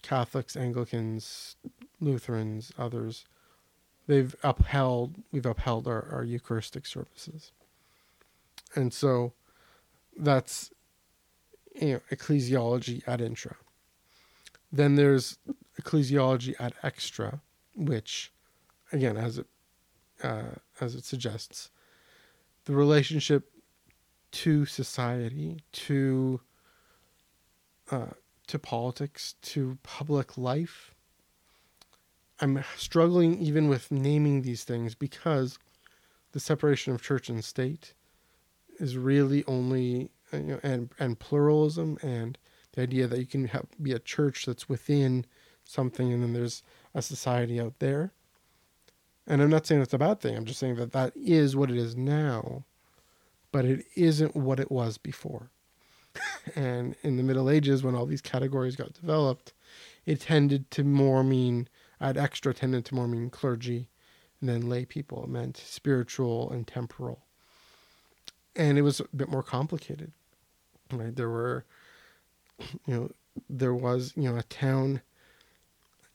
Catholics, 0.02 0.56
Anglicans, 0.56 1.58
Lutherans, 2.00 2.72
others, 2.78 3.26
they've 4.08 4.36
upheld, 4.44 5.16
we've 5.32 5.46
upheld 5.46 5.88
our, 5.88 6.08
our 6.12 6.24
Eucharistic 6.24 6.86
services. 6.86 7.52
And 8.76 8.94
so 8.94 9.34
that's 10.18 10.72
you 11.76 11.94
know, 11.94 12.02
ecclesiology 12.12 13.08
ad 13.08 13.22
intra. 13.22 13.56
Then 14.72 14.96
there's 14.96 15.38
ecclesiology 15.82 16.56
ad 16.60 16.74
extra, 16.84 17.42
which, 17.76 18.32
again, 18.92 19.18
as 19.18 19.38
it 19.38 19.48
uh, 20.24 20.56
as 20.80 20.96
it 20.96 21.04
suggests, 21.04 21.70
the 22.66 22.74
relationship 22.74 23.52
to 24.32 24.66
society, 24.66 25.60
to 25.72 26.40
uh, 27.92 28.08
to 28.48 28.60
politics, 28.60 29.36
to 29.42 29.78
public 29.84 30.38
life. 30.38 30.94
I'm 32.40 32.64
struggling 32.76 33.40
even 33.40 33.68
with 33.68 33.92
naming 33.92 34.42
these 34.42 34.64
things 34.64 34.96
because 34.96 35.60
the 36.32 36.40
separation 36.40 36.94
of 36.94 37.02
church 37.02 37.30
and 37.30 37.44
state 37.44 37.94
is 38.80 38.98
really 38.98 39.44
only 39.46 40.10
Uh, 40.34 40.38
you 40.38 40.44
know, 40.44 40.60
and 40.64 40.90
and 41.00 41.20
pluralism 41.20 41.98
and 42.02 42.38
the 42.74 42.82
idea 42.82 43.08
that 43.08 43.20
you 43.20 43.26
can 43.26 43.46
have, 43.46 43.66
be 43.82 43.92
a 43.92 44.00
church 44.00 44.46
that's 44.46 44.68
within 44.68 45.26
something 45.64 46.12
and 46.12 46.24
then 46.24 46.34
there's 46.34 46.64
a 46.94 47.02
society 47.02 47.60
out 47.60 47.80
there. 47.80 48.12
And 49.26 49.42
I'm 49.42 49.50
not 49.50 49.66
saying 49.66 49.82
it's 49.82 49.94
a 49.94 49.98
bad 49.98 50.20
thing. 50.20 50.36
I'm 50.36 50.46
just 50.46 50.60
saying 50.60 50.76
that 50.76 50.92
that 50.92 51.14
is 51.16 51.56
what 51.56 51.72
it 51.72 51.78
is 51.78 51.96
now, 51.96 52.66
but 53.52 53.64
it 53.64 53.86
isn't 53.96 54.36
what 54.36 54.60
it 54.60 54.72
was 54.72 54.98
before. 54.98 55.52
and 56.56 56.96
in 57.04 57.16
the 57.16 57.24
Middle 57.24 57.50
Ages, 57.50 57.84
when 57.84 57.96
all 57.96 58.06
these 58.06 58.22
categories 58.22 58.76
got 58.76 58.94
developed, 58.94 59.54
it 60.06 60.20
tended 60.20 60.70
to 60.72 60.84
more 60.84 61.24
mean, 61.24 61.70
ad 62.02 62.18
extra 62.18 62.54
tended 62.54 62.86
to 62.86 62.96
more 62.96 63.08
mean 63.08 63.30
clergy 63.30 63.88
and 64.42 64.50
then 64.50 64.68
lay 64.68 64.84
people. 64.84 65.24
It 65.24 65.30
meant 65.30 65.56
spiritual 65.56 66.52
and 66.52 66.68
temporal. 66.68 67.26
And 68.56 68.78
it 68.78 68.82
was 68.82 69.00
a 69.00 69.06
bit 69.16 69.30
more 69.30 69.42
complicated. 69.42 70.12
Right? 70.92 71.16
There 71.16 71.30
were, 71.30 71.66
you 72.60 72.94
know, 72.94 73.12
there 73.50 73.74
was, 73.74 74.14
you 74.16 74.30
know, 74.30 74.38
a 74.38 74.44
town, 74.44 75.02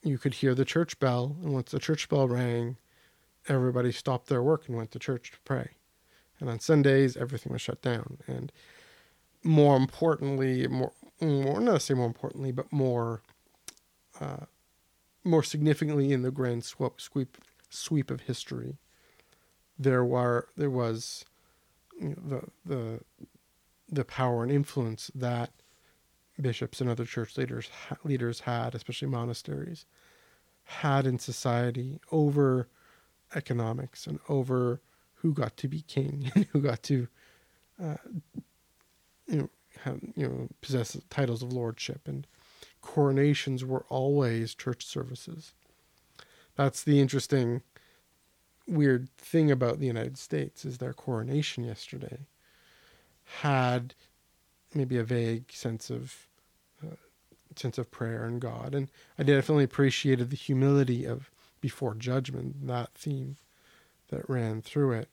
you 0.02 0.18
could 0.18 0.34
hear 0.34 0.54
the 0.54 0.64
church 0.64 0.98
bell. 0.98 1.37
And 1.42 1.52
once 1.52 1.70
the 1.70 1.78
church 1.78 2.08
bell 2.08 2.28
rang, 2.28 2.76
everybody 3.48 3.92
stopped 3.92 4.28
their 4.28 4.42
work 4.42 4.68
and 4.68 4.76
went 4.76 4.92
to 4.92 4.98
church 4.98 5.32
to 5.32 5.38
pray. 5.44 5.70
And 6.40 6.48
on 6.48 6.60
Sundays, 6.60 7.16
everything 7.16 7.52
was 7.52 7.60
shut 7.62 7.82
down. 7.82 8.18
And 8.26 8.52
more 9.42 9.76
importantly, 9.76 10.66
more, 10.68 10.92
more 11.20 11.60
not 11.60 11.72
to 11.72 11.80
say 11.80 11.94
more 11.94 12.06
importantly, 12.06 12.52
but 12.52 12.72
more, 12.72 13.22
uh, 14.20 14.46
more 15.25 15.42
significantly 15.42 16.12
in 16.12 16.22
the 16.22 16.30
grand 16.30 16.64
sweep, 16.64 17.00
sweep 17.00 17.38
sweep 17.70 18.11
of 18.11 18.22
history, 18.22 18.78
there 19.78 20.04
were 20.04 20.48
there 20.57 20.70
was 20.70 21.24
you 22.00 22.11
know, 22.11 22.16
the 22.64 22.74
the 22.74 23.00
the 23.88 24.05
power 24.05 24.42
and 24.42 24.53
influence 24.53 25.11
that 25.14 25.51
bishops 26.40 26.81
and 26.81 26.88
other 26.88 27.05
church 27.05 27.37
leaders 27.37 27.70
leaders 28.05 28.40
had, 28.40 28.74
especially 28.74 29.09
monasteries, 29.09 29.87
had 30.64 31.07
in 31.07 31.18
society 31.18 32.01
over 32.12 32.68
economics 33.35 34.07
and 34.07 34.18
over 34.29 34.81
who 35.16 35.33
got 35.33 35.57
to 35.57 35.68
be 35.68 35.83
king 35.83 36.31
and 36.35 36.46
who 36.46 36.61
got 36.61 36.83
to 36.83 37.09
uh, 37.83 37.96
you 39.27 39.38
know 39.38 39.51
have 39.83 40.01
you 40.16 40.27
know 40.27 40.48
possess 40.61 40.96
titles 41.11 41.42
of 41.42 41.53
lordship 41.53 42.03
and 42.07 42.27
coronations 42.83 43.64
were 43.64 43.85
always 43.88 44.55
church 44.55 44.85
services. 44.85 45.53
That's 46.57 46.83
the 46.83 47.01
interesting 47.01 47.62
weird 48.66 49.09
thing 49.16 49.51
about 49.51 49.79
the 49.79 49.87
United 49.87 50.18
States 50.18 50.64
is 50.64 50.79
their 50.79 50.92
coronation 50.92 51.64
yesterday 51.64 52.27
had 53.40 53.94
maybe 54.74 54.96
a 54.96 55.04
vague 55.04 55.50
sense 55.52 55.90
of 55.90 56.26
uh, 56.84 56.96
sense 57.56 57.78
of 57.78 57.90
prayer 57.90 58.24
and 58.24 58.40
God, 58.40 58.74
and 58.74 58.90
I 59.18 59.22
definitely 59.22 59.64
appreciated 59.64 60.30
the 60.30 60.36
humility 60.36 61.04
of 61.04 61.30
before 61.60 61.94
judgment 61.94 62.66
that 62.66 62.90
theme 62.94 63.36
that 64.08 64.28
ran 64.28 64.62
through 64.62 64.92
it. 64.92 65.08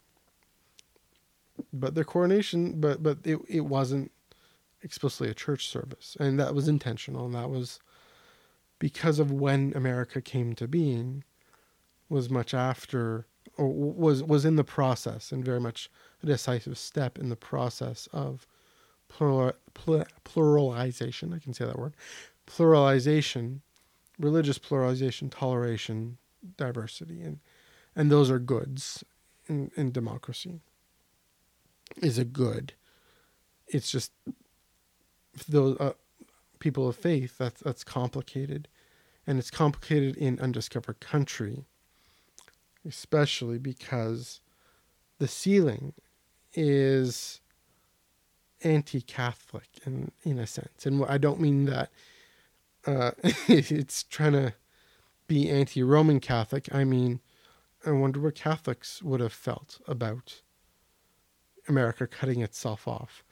But 1.72 1.96
the 1.96 2.04
coronation, 2.04 2.80
but 2.80 3.02
but 3.02 3.20
it 3.24 3.40
it 3.48 3.62
wasn't 3.62 4.12
explicitly 4.82 5.30
a 5.30 5.34
church 5.34 5.68
service, 5.68 6.18
and 6.20 6.40
that 6.40 6.56
was 6.56 6.68
intentional, 6.68 7.26
and 7.26 7.36
that 7.36 7.50
was 7.50 7.80
because 8.80 9.20
of 9.20 9.32
when 9.32 9.74
America 9.76 10.22
came 10.22 10.54
to 10.56 10.68
being 10.68 11.24
was 12.10 12.30
much 12.30 12.54
after 12.54 13.26
or 13.58 13.68
was 13.68 14.24
was 14.24 14.46
in 14.46 14.56
the 14.56 14.64
process 14.64 15.32
and 15.32 15.44
very 15.44 15.60
much 15.60 15.90
a 16.22 16.26
decisive 16.26 16.78
step 16.78 17.18
in 17.18 17.30
the 17.30 17.36
process 17.36 18.08
of 18.12 18.48
plural, 19.08 19.54
pluralization. 19.76 21.34
I 21.34 21.40
can 21.40 21.54
say 21.54 21.66
that 21.66 21.80
word. 21.80 21.96
Pluralization, 22.48 23.62
religious 24.20 24.60
pluralization, 24.60 25.32
toleration, 25.32 26.18
diversity, 26.58 27.22
and 27.22 27.40
and 27.96 28.12
those 28.12 28.30
are 28.30 28.40
goods 28.40 29.04
in, 29.48 29.72
in 29.76 29.92
democracy. 29.92 30.62
Is 31.98 32.18
a 32.18 32.26
good. 32.26 32.74
It's 33.68 33.92
just 33.92 34.12
those 35.48 35.78
uh, 35.80 35.94
people 36.60 36.88
of 36.88 36.96
faith. 36.96 37.38
That's 37.38 37.62
that's 37.62 37.84
complicated, 37.84 38.68
and 39.26 39.40
it's 39.40 39.52
complicated 39.52 40.18
in 40.18 40.40
undiscovered 40.40 41.00
country 41.00 41.66
especially 42.88 43.58
because 43.58 44.42
the 45.20 45.28
sealing 45.28 45.94
is 46.54 47.42
anti-Catholic 48.64 49.68
in 49.86 50.12
in 50.24 50.40
a 50.40 50.48
sense, 50.48 50.86
and 50.86 51.04
I 51.06 51.18
don't 51.18 51.40
mean 51.40 51.66
that 51.66 51.92
uh, 52.86 53.12
it's 53.48 54.04
trying 54.04 54.34
to 54.34 54.54
be 55.28 55.50
anti-Roman 55.50 56.20
Catholic. 56.20 56.74
I 56.74 56.84
mean, 56.84 57.20
I 57.86 57.92
wonder 57.92 58.20
what 58.20 58.36
Catholics 58.36 59.02
would 59.02 59.20
have 59.20 59.34
felt 59.34 59.80
about 59.88 60.42
America 61.68 62.08
cutting 62.08 62.42
itself 62.42 62.88
off. 62.88 63.24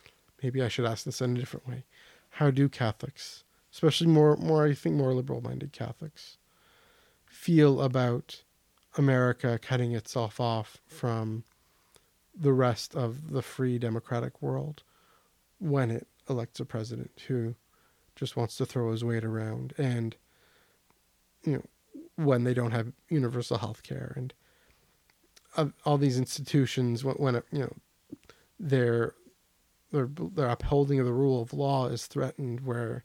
Maybe 0.42 0.62
I 0.62 0.68
should 0.68 0.86
ask 0.86 1.06
this 1.06 1.22
in 1.22 1.38
a 1.38 1.40
different 1.40 1.68
way. 1.68 1.86
How 2.32 2.52
do 2.52 2.68
Catholics, 2.68 3.44
especially 3.72 4.08
more 4.08 4.36
more 4.38 4.66
I 4.66 4.74
think 4.74 4.96
more 4.96 5.14
liberal-minded 5.14 5.72
Catholics, 5.72 6.38
feel 7.26 7.82
about 7.82 8.44
America 8.96 9.60
cutting 9.62 9.94
itself 9.94 10.40
off 10.40 10.78
from 10.88 11.44
the 12.36 12.54
rest 12.54 12.96
of 12.96 13.32
the 13.32 13.42
free 13.42 13.78
democratic 13.78 14.42
world 14.42 14.84
when 15.60 15.92
it 15.92 16.08
elects 16.30 16.60
a 16.60 16.66
president 16.66 17.12
who 17.28 17.56
just 18.16 18.36
wants 18.36 18.56
to 18.58 18.66
throw 18.66 18.92
his 18.92 19.04
weight 19.04 19.24
around 19.24 19.74
and 19.78 20.16
you 21.44 21.54
know 21.54 21.64
when 22.16 22.44
they 22.44 22.54
don't 22.54 22.72
have 22.72 22.92
universal 23.10 23.58
health 23.58 23.84
care 23.84 24.14
and 24.16 24.34
uh, 25.58 25.68
all 25.86 25.98
these 25.98 26.18
institutions 26.18 27.04
when, 27.04 27.16
when 27.16 27.36
it, 27.36 27.46
you 27.52 27.60
know 27.60 27.74
their 28.60 29.14
their 29.92 30.10
their 30.36 30.50
upholding 30.50 31.00
of 31.00 31.06
the 31.06 31.14
rule 31.14 31.42
of 31.42 31.54
law 31.54 31.88
is 31.88 32.06
threatened 32.08 32.62
where 32.62 33.04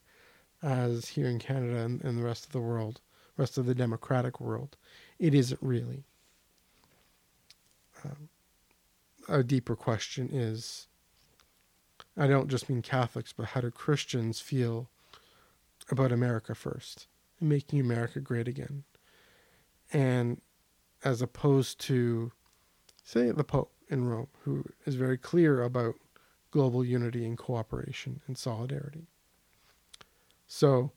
as 0.62 1.09
here 1.11 1.29
in 1.29 1.38
Canada 1.38 1.79
and, 1.79 2.03
and 2.03 2.18
the 2.18 2.24
rest 2.24 2.46
of 2.46 2.53
the 2.53 2.61
world 2.61 3.01
rest 3.38 3.57
of 3.57 3.64
the 3.64 3.74
democratic 3.74 4.40
world 4.40 4.77
it 5.18 5.35
isn't 5.35 5.61
really. 5.62 6.05
Um, 8.05 8.29
a 9.29 9.42
deeper 9.42 9.74
question 9.74 10.29
is 10.33 10.87
I 12.16 12.27
don't 12.27 12.48
just 12.48 12.68
mean 12.68 12.83
Catholics, 12.83 13.33
but 13.37 13.46
how 13.46 13.61
do 13.61 13.70
Christians 13.70 14.40
feel 14.40 14.88
about 15.90 16.12
America 16.12 16.55
first 16.55 17.07
and 17.40 17.48
making 17.48 17.81
America 17.81 18.20
great 18.20 18.48
again? 18.48 18.85
And 19.92 20.40
as 21.05 21.22
opposed 21.22 21.81
to, 21.83 22.33
say, 23.05 23.31
the 23.31 23.44
Pope 23.44 23.72
in 23.88 24.05
Rome, 24.05 24.29
who 24.42 24.64
is 24.85 24.96
very 24.96 25.16
clear 25.16 25.62
about 25.62 25.94
global 26.51 26.85
unity 26.85 27.24
and 27.24 27.38
cooperation 27.38 28.20
and 28.27 28.37
solidarity. 28.37 29.07
So, 30.46 30.92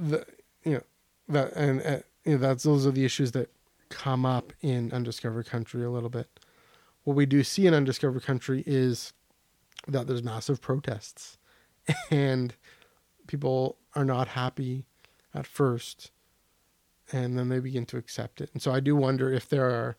the 0.00 0.24
you 0.64 0.74
know 0.74 0.82
that 1.28 1.52
and 1.54 1.82
uh, 1.82 1.98
you 2.24 2.32
know, 2.32 2.38
that's 2.38 2.64
those 2.64 2.86
are 2.86 2.90
the 2.90 3.04
issues 3.04 3.32
that 3.32 3.50
come 3.88 4.24
up 4.24 4.52
in 4.62 4.92
undiscovered 4.92 5.46
country 5.46 5.84
a 5.84 5.90
little 5.90 6.08
bit. 6.08 6.40
What 7.04 7.16
we 7.16 7.26
do 7.26 7.42
see 7.42 7.66
in 7.66 7.74
undiscovered 7.74 8.22
country 8.22 8.62
is 8.66 9.12
that 9.88 10.06
there's 10.06 10.22
massive 10.22 10.60
protests 10.60 11.36
and 12.10 12.54
people 13.26 13.76
are 13.94 14.04
not 14.04 14.28
happy 14.28 14.86
at 15.34 15.46
first 15.46 16.10
and 17.12 17.36
then 17.38 17.48
they 17.48 17.58
begin 17.60 17.84
to 17.86 17.96
accept 17.96 18.40
it. 18.40 18.50
And 18.52 18.62
so 18.62 18.72
I 18.72 18.80
do 18.80 18.96
wonder 18.96 19.32
if 19.32 19.48
there 19.48 19.68
are 19.68 19.96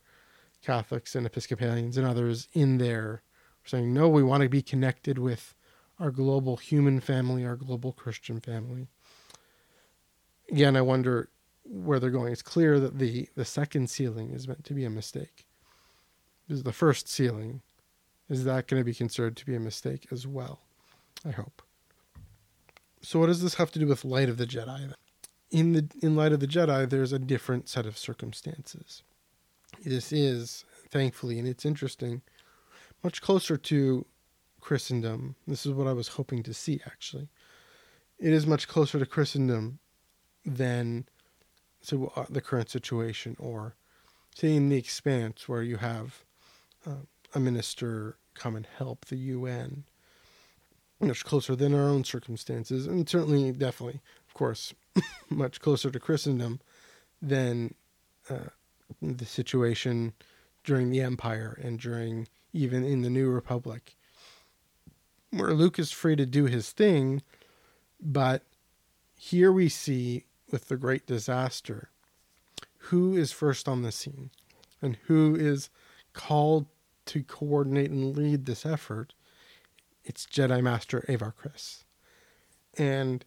Catholics 0.63 1.13
and 1.15 1.25
Episcopalians 1.25 1.97
and 1.97 2.07
others 2.07 2.47
in 2.53 2.77
there 2.77 3.21
saying, 3.65 3.93
no, 3.93 4.09
we 4.09 4.23
want 4.23 4.43
to 4.43 4.49
be 4.49 4.61
connected 4.61 5.19
with 5.19 5.53
our 5.99 6.09
global 6.11 6.57
human 6.57 6.99
family, 6.99 7.45
our 7.45 7.55
global 7.55 7.91
Christian 7.91 8.39
family. 8.39 8.87
Again, 10.53 10.77
I 10.77 10.81
wonder 10.81 11.29
where 11.63 11.99
they're 11.99 12.11
going. 12.11 12.31
It's 12.31 12.43
clear 12.43 12.79
that 12.79 12.99
the, 12.99 13.27
the 13.35 13.43
second 13.43 13.89
sealing 13.89 14.29
is 14.29 14.47
meant 14.47 14.63
to 14.65 14.75
be 14.75 14.85
a 14.85 14.89
mistake. 14.89 15.47
Is 16.47 16.61
the 16.61 16.71
first 16.71 17.07
sealing 17.09 17.63
Is 18.29 18.43
that 18.43 18.67
going 18.67 18.79
to 18.79 18.85
be 18.85 18.93
considered 18.93 19.35
to 19.37 19.47
be 19.47 19.55
a 19.55 19.59
mistake 19.59 20.05
as 20.11 20.27
well? 20.27 20.59
I 21.25 21.31
hope. 21.31 21.63
So, 23.01 23.17
what 23.17 23.27
does 23.27 23.41
this 23.41 23.55
have 23.55 23.71
to 23.71 23.79
do 23.79 23.87
with 23.87 24.05
Light 24.05 24.29
of 24.29 24.37
the 24.37 24.45
Jedi? 24.45 24.93
In 25.49 25.73
the 25.73 25.87
in 26.03 26.15
Light 26.15 26.33
of 26.33 26.39
the 26.39 26.47
Jedi, 26.47 26.87
there's 26.87 27.13
a 27.13 27.19
different 27.19 27.67
set 27.67 27.87
of 27.87 27.97
circumstances. 27.97 29.01
This 29.83 30.11
is, 30.11 30.65
thankfully, 30.91 31.39
and 31.39 31.47
it's 31.47 31.65
interesting, 31.65 32.21
much 33.03 33.23
closer 33.23 33.57
to 33.57 34.05
Christendom. 34.61 35.35
This 35.47 35.65
is 35.65 35.71
what 35.71 35.87
I 35.87 35.93
was 35.93 36.09
hoping 36.09 36.43
to 36.43 36.53
see, 36.53 36.79
actually. 36.85 37.29
It 38.19 38.33
is 38.33 38.45
much 38.45 38.67
closer 38.67 38.99
to 38.99 39.05
Christendom 39.07 39.79
than 40.45 41.05
so 41.81 42.11
uh, 42.15 42.25
the 42.29 42.41
current 42.41 42.69
situation, 42.69 43.35
or 43.39 43.75
say 44.33 44.55
in 44.55 44.69
the 44.69 44.77
Expanse, 44.77 45.47
where 45.47 45.61
you 45.61 45.77
have 45.77 46.23
uh, 46.87 47.03
a 47.35 47.39
minister 47.39 48.17
come 48.33 48.55
and 48.55 48.67
help 48.77 49.05
the 49.05 49.17
UN. 49.17 49.83
Much 50.99 51.25
closer 51.25 51.55
than 51.55 51.73
our 51.73 51.89
own 51.89 52.05
circumstances, 52.05 52.87
and 52.87 53.07
certainly, 53.09 53.51
definitely, 53.51 53.99
of 54.25 54.33
course, 54.33 54.73
much 55.29 55.59
closer 55.59 55.91
to 55.91 55.99
Christendom 55.99 56.61
than 57.21 57.73
uh, 58.29 58.49
the 59.01 59.25
situation 59.25 60.13
during 60.63 60.89
the 60.89 61.01
Empire 61.01 61.59
and 61.61 61.77
during 61.77 62.27
even 62.53 62.85
in 62.85 63.01
the 63.01 63.09
New 63.09 63.29
Republic, 63.29 63.97
where 65.31 65.53
Luke 65.53 65.77
is 65.77 65.91
free 65.91 66.15
to 66.15 66.25
do 66.25 66.45
his 66.45 66.71
thing, 66.71 67.21
but 67.99 68.43
here 69.17 69.51
we 69.51 69.67
see 69.67 70.25
with 70.53 70.67
the 70.67 70.77
great 70.77 71.07
disaster 71.07 71.89
who 72.77 73.15
is 73.15 73.31
first 73.31 73.67
on 73.67 73.81
the 73.81 73.91
scene 73.91 74.29
and 74.83 74.99
who 75.07 75.35
is 75.35 75.71
called 76.13 76.67
to 77.07 77.23
coordinate 77.23 77.89
and 77.89 78.15
lead 78.15 78.45
this 78.45 78.63
effort. 78.63 79.15
It's 80.03 80.27
Jedi 80.27 80.61
Master 80.61 81.03
Avar 81.09 81.33
Kriss. 81.33 81.85
And 82.77 83.25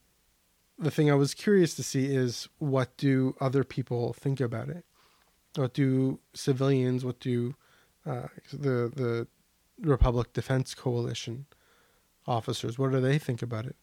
the 0.78 0.90
thing 0.92 1.10
I 1.10 1.16
was 1.16 1.34
curious 1.34 1.74
to 1.74 1.82
see 1.82 2.14
is 2.14 2.48
what 2.58 2.96
do 2.96 3.34
other 3.40 3.64
people 3.64 4.12
think 4.12 4.40
about 4.40 4.68
it? 4.68 4.84
What 5.56 5.74
do 5.74 6.20
civilians, 6.32 7.04
what 7.04 7.18
do 7.18 7.56
uh, 8.06 8.28
the 8.52 8.92
the 8.94 9.26
Republic 9.80 10.32
Defense 10.32 10.76
Coalition 10.76 11.46
officers, 12.24 12.78
what 12.78 12.92
do 12.92 13.00
they 13.00 13.18
think 13.18 13.42
about 13.42 13.66
it? 13.66 13.74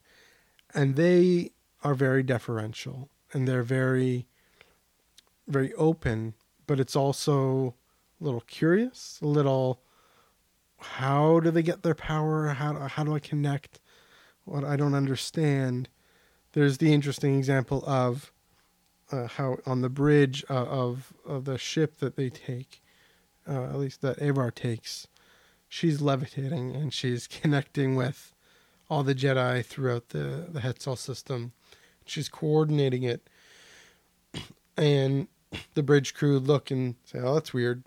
And 0.74 0.96
they 0.96 1.52
are 1.84 1.94
very 1.94 2.24
deferential 2.24 3.10
and 3.34 3.48
they're 3.48 3.64
very 3.64 4.28
very 5.48 5.74
open, 5.74 6.34
but 6.68 6.80
it's 6.80 6.96
also 6.96 7.76
a 8.20 8.24
little 8.24 8.42
curious, 8.42 9.20
a 9.22 9.28
little 9.28 9.82
how 10.78 11.40
do 11.40 11.50
they 11.52 11.64
get 11.64 11.84
their 11.84 11.96
power? 11.96 12.48
How 12.48 12.74
how 12.88 13.04
do 13.04 13.16
I 13.16 13.20
connect 13.20 13.80
what 14.46 14.64
I 14.64 14.76
don't 14.76 14.96
understand? 14.96 15.90
There's 16.54 16.78
the 16.78 16.94
interesting 16.94 17.38
example 17.38 17.84
of 17.88 18.32
uh, 19.12 19.28
how 19.28 19.58
on 19.66 19.82
the 19.82 19.90
bridge 19.90 20.44
uh, 20.50 20.66
of 20.66 21.14
of 21.26 21.46
the 21.46 21.58
ship 21.58 22.00
that 22.00 22.16
they 22.16 22.30
take, 22.30 22.82
uh, 23.48 23.64
at 23.64 23.78
least 23.78 24.02
that 24.02 24.22
Avar 24.22 24.52
takes, 24.52 25.08
she's 25.68 26.02
levitating 26.02 26.76
and 26.76 26.94
she's 26.94 27.28
connecting 27.42 27.96
with 27.96 28.34
all 28.90 29.04
the 29.04 29.16
Jedi 29.16 29.66
throughout 29.66 30.10
the 30.10 30.48
the 30.50 30.60
Hetzal 30.60 30.98
system. 30.98 31.54
She's 32.10 32.30
coordinating 32.30 33.04
it, 33.04 33.28
and 34.78 35.28
the 35.74 35.84
bridge 35.84 36.14
crew 36.14 36.40
look 36.40 36.72
and 36.72 36.96
say, 37.06 37.20
"Oh, 37.20 37.36
that's 37.36 37.54
weird. 37.54 37.84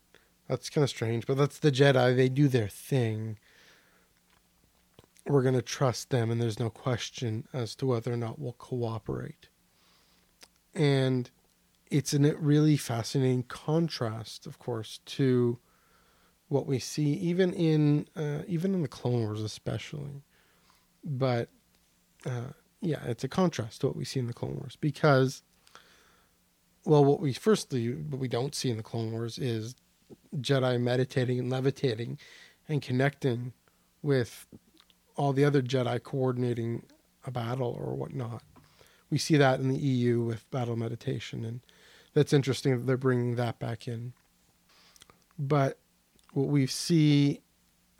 That's 0.49 0.71
kind 0.71 0.83
of 0.83 0.91
strange." 0.91 1.27
But 1.27 1.37
that's 1.37 1.59
the 1.59 1.73
Jedi. 1.73 2.17
They 2.17 2.29
do 2.29 2.49
their 2.49 2.69
thing. 2.69 3.39
We're 5.27 5.43
going 5.43 5.55
to 5.55 5.63
trust 5.63 6.11
them, 6.11 6.31
and 6.31 6.41
there's 6.41 6.61
no 6.61 6.71
question 6.71 7.49
as 7.53 7.75
to 7.77 7.87
whether 7.87 8.13
or 8.13 8.17
not 8.17 8.39
we'll 8.39 8.53
cooperate 8.53 9.49
and 10.77 11.31
it's 11.91 12.13
a 12.13 12.19
really 12.37 12.77
fascinating 12.77 13.45
contrast, 13.45 14.47
of 14.47 14.59
course, 14.59 15.01
to 15.07 15.59
what 16.49 16.67
we 16.67 16.79
see 16.79 17.13
even 17.15 17.53
in 17.53 18.07
uh, 18.15 18.43
even 18.47 18.75
in 18.75 18.83
the 18.83 18.89
Clone 18.89 19.23
Wars, 19.23 19.41
especially. 19.41 20.23
But 21.03 21.49
uh, 22.25 22.53
yeah, 22.81 23.03
it's 23.07 23.25
a 23.25 23.29
contrast 23.29 23.81
to 23.81 23.89
what 23.89 23.97
we 23.97 24.05
see 24.05 24.21
in 24.21 24.27
the 24.27 24.33
Clone 24.33 24.57
Wars 24.57 24.77
because, 24.81 25.43
well, 26.85 27.05
what 27.05 27.21
we 27.21 27.33
firstly 27.33 27.91
what 27.91 28.21
we 28.21 28.29
don't 28.29 28.55
see 28.55 28.71
in 28.71 28.77
the 28.77 28.83
Clone 28.83 29.13
Wars 29.13 29.39
is 29.39 29.75
Jedi 30.37 30.81
meditating 30.81 31.39
and 31.39 31.51
levitating 31.51 32.19
and 32.69 32.83
connecting 32.83 33.53
with 34.03 34.47
all 35.17 35.33
the 35.33 35.45
other 35.45 35.63
Jedi 35.63 36.03
coordinating 36.03 36.85
a 37.27 37.31
battle 37.31 37.77
or 37.79 37.95
whatnot 37.95 38.43
we 39.11 39.19
see 39.19 39.37
that 39.37 39.61
in 39.61 39.69
the 39.69 39.79
EU 39.79 40.23
with 40.23 40.51
battle 40.51 40.77
meditation, 40.77 41.45
and 41.45 41.61
that's 42.15 42.33
interesting 42.33 42.77
that 42.77 42.87
they're 42.87 42.97
bringing 42.97 43.37
that 43.37 43.59
back 43.59 43.87
in. 43.87 44.13
But 45.39 45.79
what 46.33 46.49
we 46.49 46.67
see 46.67 47.41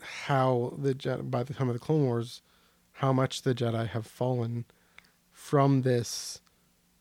how 0.01 0.75
the 0.79 0.95
by 1.23 1.43
the 1.43 1.55
time 1.55 1.69
of 1.69 1.75
the 1.75 1.81
Clone 1.81 2.05
Wars, 2.05 2.43
how 2.97 3.13
much 3.13 3.43
the 3.43 3.55
Jedi 3.55 3.89
have 3.89 4.07
fallen 4.07 4.65
from 5.33 5.83
this 5.83 6.41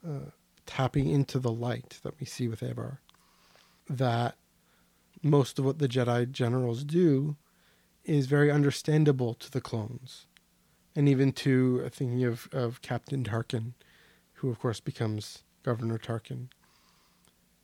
uh, 0.06 0.32
tapping 0.66 1.10
into 1.10 1.40
the 1.40 1.52
light 1.52 2.00
that 2.04 2.20
we 2.20 2.26
see 2.26 2.48
with 2.48 2.62
Avar. 2.62 3.00
That 3.90 4.36
most 5.24 5.58
of 5.60 5.66
what 5.66 5.80
the 5.80 5.88
Jedi 5.88 6.32
generals 6.32 6.84
do 6.84 7.38
is 8.04 8.28
very 8.28 8.52
understandable 8.52 9.34
to 9.36 9.50
the 9.50 9.62
clones, 9.62 10.28
and 10.96 11.08
even 11.08 11.32
to 11.32 11.84
uh, 11.86 11.90
thinking 11.90 12.24
of 12.24 12.48
of 12.52 12.82
Captain 12.82 13.24
Tarkin 13.24 13.74
who 14.36 14.50
of 14.50 14.60
course 14.60 14.80
becomes 14.80 15.44
Governor 15.64 15.98
Tarkin. 15.98 16.48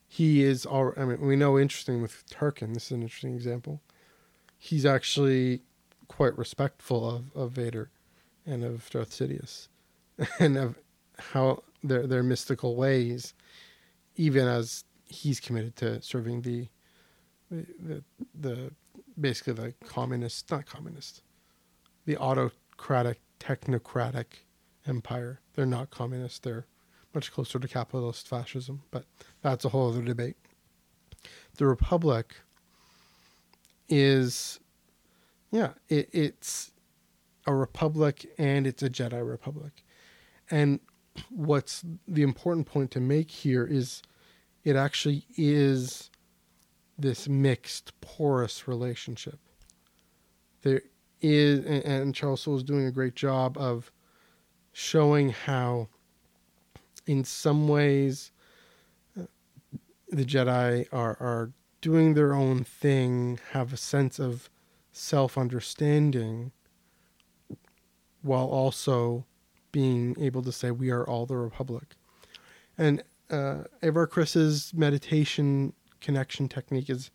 He 0.08 0.44
is 0.44 0.66
all. 0.66 0.94
I 0.98 1.06
mean, 1.06 1.22
we 1.22 1.36
know 1.36 1.60
interesting 1.60 2.02
with 2.02 2.24
Tarkin. 2.30 2.74
This 2.74 2.86
is 2.86 2.92
an 2.92 3.02
interesting 3.04 3.36
example. 3.36 3.82
He's 4.58 4.86
actually 4.86 5.62
quite 6.08 6.38
respectful 6.38 7.10
of, 7.10 7.36
of 7.36 7.52
Vader 7.52 7.90
and 8.52 8.64
of 8.64 8.90
Darth 8.90 9.12
Sidious, 9.12 9.68
and 10.40 10.58
of 10.58 10.78
how 11.18 11.64
their 11.84 12.06
their 12.06 12.24
mystical 12.24 12.76
ways, 12.76 13.34
even 14.16 14.48
as 14.48 14.84
he's 15.06 15.40
committed 15.40 15.76
to 15.78 16.02
serving 16.02 16.42
the 16.42 16.68
the 17.50 18.04
the, 18.40 18.72
basically 19.20 19.54
the 19.54 19.74
communist, 19.86 20.50
not 20.52 20.66
communist, 20.66 21.22
the 22.06 22.18
autocratic 22.18 23.20
technocratic 23.40 24.26
empire. 24.88 25.40
They're 25.54 25.66
not 25.66 25.90
communist. 25.90 26.44
They're 26.44 26.66
much 27.14 27.32
closer 27.32 27.60
to 27.60 27.68
capitalist 27.68 28.28
fascism, 28.28 28.84
but 28.92 29.06
that's 29.42 29.66
a 29.66 29.70
whole 29.70 29.90
other 29.90 30.02
debate. 30.02 30.38
The 31.56 31.68
Republic 31.68 32.36
is, 33.90 34.60
yeah, 35.52 35.72
it, 35.90 36.10
it's 36.14 36.71
a 37.46 37.54
republic 37.54 38.32
and 38.38 38.68
it's 38.68 38.84
a 38.84 38.90
Jedi 38.90 39.28
Republic. 39.28 39.84
And 40.50 40.80
what's 41.30 41.84
the 42.08 42.22
important 42.22 42.68
point 42.68 42.92
to 42.92 43.00
make 43.00 43.32
here 43.32 43.66
is 43.66 44.02
it 44.64 44.76
actually 44.76 45.26
is 45.38 46.10
this 46.98 47.28
mixed, 47.28 48.00
porous 48.02 48.68
relationship. 48.68 49.40
There 50.62 50.82
is, 51.22 51.66
and 51.66 52.14
Charles 52.14 52.42
Soule 52.42 52.58
is 52.58 52.64
doing 52.64 52.86
a 52.86 52.92
great 52.92 53.16
job 53.16 53.58
of 53.58 53.92
showing 54.72 55.30
how, 55.30 55.88
in 57.08 57.24
some 57.24 57.68
ways, 57.68 58.32
the 59.16 60.26
Jedi 60.26 60.88
are, 60.92 61.18
are 61.20 61.52
doing 61.80 62.14
their 62.14 62.34
own 62.34 62.64
thing, 62.64 63.40
have 63.52 63.74
a 63.74 63.78
sense 63.78 64.20
of 64.20 64.50
self 64.92 65.38
understanding, 65.38 66.52
while 68.22 68.46
also 68.46 69.26
being 69.72 70.16
able 70.20 70.42
to 70.44 70.52
say, 70.52 70.72
We 70.72 70.92
are 70.92 71.08
all 71.08 71.26
the 71.26 71.38
Republic. 71.38 71.96
And 72.78 73.04
uh, 73.30 73.64
Avar 73.82 74.08
Kriss's 74.08 74.74
meditation 74.74 75.74
connection 76.00 76.50
technique 76.50 76.90
is 76.90 77.12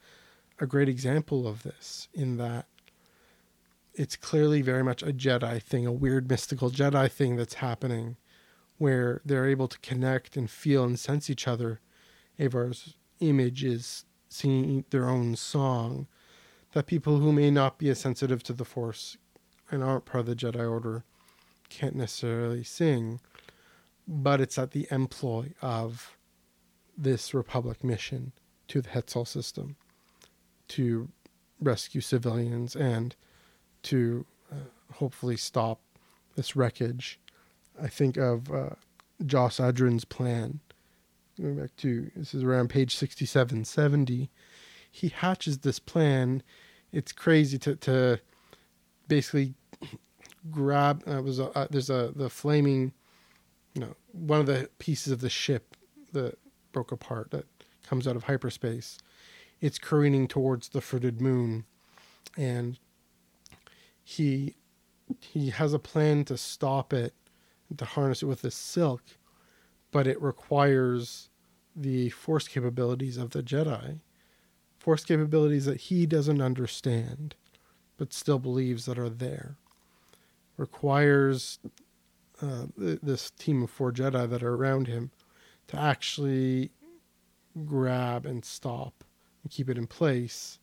a 0.59 0.66
great 0.66 0.88
example 0.88 1.47
of 1.47 1.62
this, 1.62 2.09
in 2.14 2.37
that 2.38 2.66
it's 3.95 4.16
clearly 4.16 4.62
very 4.62 4.85
much 4.85 5.03
a 5.03 5.12
Jedi 5.12 5.62
thing, 5.62 5.87
a 5.87 5.92
weird 5.92 6.29
mystical 6.29 6.71
Jedi 6.71 7.11
thing 7.11 7.37
that's 7.37 7.55
happening 7.55 8.16
where 8.79 9.23
they're 9.25 9.49
able 9.49 9.69
to 9.69 9.79
connect 9.81 10.37
and 10.37 10.51
feel 10.51 10.85
and 10.85 10.99
sense 10.99 11.31
each 11.31 11.49
other. 11.49 11.81
Avar's 12.38 12.95
image 13.21 13.64
is 13.64 14.05
singing 14.29 14.85
their 14.90 15.09
own 15.09 15.35
song 15.37 16.07
that 16.73 16.87
people 16.87 17.19
who 17.19 17.33
may 17.33 17.51
not 17.51 17.79
be 17.79 17.88
as 17.88 17.99
sensitive 17.99 18.42
to 18.42 18.53
the 18.53 18.64
Force 18.64 19.16
and 19.70 19.83
aren't 19.83 20.05
part 20.05 20.20
of 20.20 20.26
the 20.26 20.37
Jedi 20.37 20.68
Order 20.68 21.05
can't 21.68 21.96
necessarily 21.96 22.62
sing, 22.62 23.20
but 24.07 24.40
it's 24.40 24.59
at 24.59 24.70
the 24.70 24.87
employ 24.90 25.52
of 25.61 26.16
this 26.96 27.35
Republic 27.35 27.83
mission 27.83 28.33
to 28.68 28.81
the 28.81 28.88
Hetzal 28.88 29.26
system 29.26 29.76
to 30.68 31.09
rescue 31.61 32.00
civilians 32.00 32.74
and 32.76 33.14
to 33.83 34.26
uh, 34.50 34.57
hopefully 34.94 35.37
stop 35.37 35.81
this 36.37 36.57
wreckage. 36.57 37.18
I 37.81 37.88
think 37.88 38.16
of 38.16 38.50
uh, 38.52 38.70
Joss 39.24 39.61
Adren's 39.61 40.05
plan. 40.05 40.61
Going 41.40 41.57
back 41.57 41.76
to 41.79 42.11
this 42.16 42.35
is 42.35 42.42
around 42.42 42.68
page 42.68 42.96
67, 42.96 43.64
70. 43.64 44.31
He 44.90 45.09
hatches 45.09 45.59
this 45.59 45.79
plan. 45.79 46.42
It's 46.92 47.12
crazy 47.12 47.59
to, 47.59 47.76
to 47.76 48.20
basically 49.09 49.55
grab. 50.51 51.03
Uh, 51.07 51.23
was 51.23 51.38
a, 51.38 51.47
uh, 51.57 51.66
there's 51.71 51.90
a 51.90 52.12
the 52.14 52.31
flaming, 52.31 52.92
you 53.75 53.81
know, 53.81 53.95
one 54.12 54.40
of 54.40 54.47
the 54.47 54.69
pieces 54.79 55.12
of 55.12 55.21
the 55.21 55.31
ship 55.31 55.77
that 56.12 56.38
broke 56.73 56.92
apart 56.92 57.31
that 57.31 57.47
comes 57.87 58.07
out 58.07 58.16
of 58.16 58.25
hyperspace. 58.25 58.99
It's 59.61 59.79
careening 59.79 60.29
towards 60.29 60.69
the 60.69 60.81
fruited 60.81 61.21
moon, 61.21 61.64
and 62.37 62.79
he 64.05 64.55
he 65.21 65.51
has 65.51 65.73
a 65.73 65.79
plan 65.79 66.25
to 66.25 66.37
stop 66.37 66.92
it, 66.92 67.14
to 67.77 67.85
harness 67.85 68.23
it 68.23 68.27
with 68.27 68.42
this 68.42 68.55
silk, 68.55 69.03
but 69.92 70.07
it 70.07 70.21
requires 70.21 71.31
the 71.75 72.11
force 72.11 72.49
capabilities 72.49 73.16
of 73.16 73.31
the 73.31 73.42
Jedi, 73.42 74.01
force 74.79 75.05
capabilities 75.05 75.66
that 75.66 75.83
he 75.83 76.07
doesn't 76.07 76.40
understand, 76.40 77.35
but 77.96 78.12
still 78.12 78.38
believes 78.38 78.87
that 78.87 78.98
are 78.98 79.09
there. 79.09 79.56
Requires 80.56 81.59
uh, 82.42 82.66
this 82.76 83.30
team 83.30 83.62
of 83.62 83.70
four 83.70 83.92
Jedi 83.92 84.28
that 84.28 84.42
are 84.42 84.54
around 84.54 84.88
him 84.88 85.11
to 85.68 85.78
actually 85.78 86.70
grab 87.64 88.26
and 88.26 88.44
stop 88.44 89.04
and 89.42 89.50
keep 89.50 89.68
it 89.68 89.78
in 89.78 89.87
place 89.87 90.59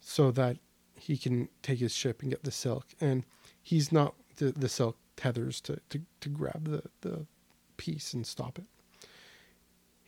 so 0.00 0.30
that 0.30 0.56
he 0.94 1.16
can 1.16 1.48
take 1.62 1.78
his 1.78 1.94
ship 1.94 2.22
and 2.22 2.30
get 2.30 2.44
the 2.44 2.50
silk. 2.50 2.86
And 3.00 3.24
he's 3.62 3.92
not 3.92 4.14
the, 4.36 4.52
the 4.52 4.68
silk 4.68 4.96
tethers 5.16 5.60
to, 5.62 5.78
to, 5.90 6.00
to 6.20 6.28
grab 6.28 6.68
the, 6.68 6.82
the 7.02 7.26
piece 7.76 8.14
and 8.14 8.26
stop 8.26 8.58
it. 8.58 8.64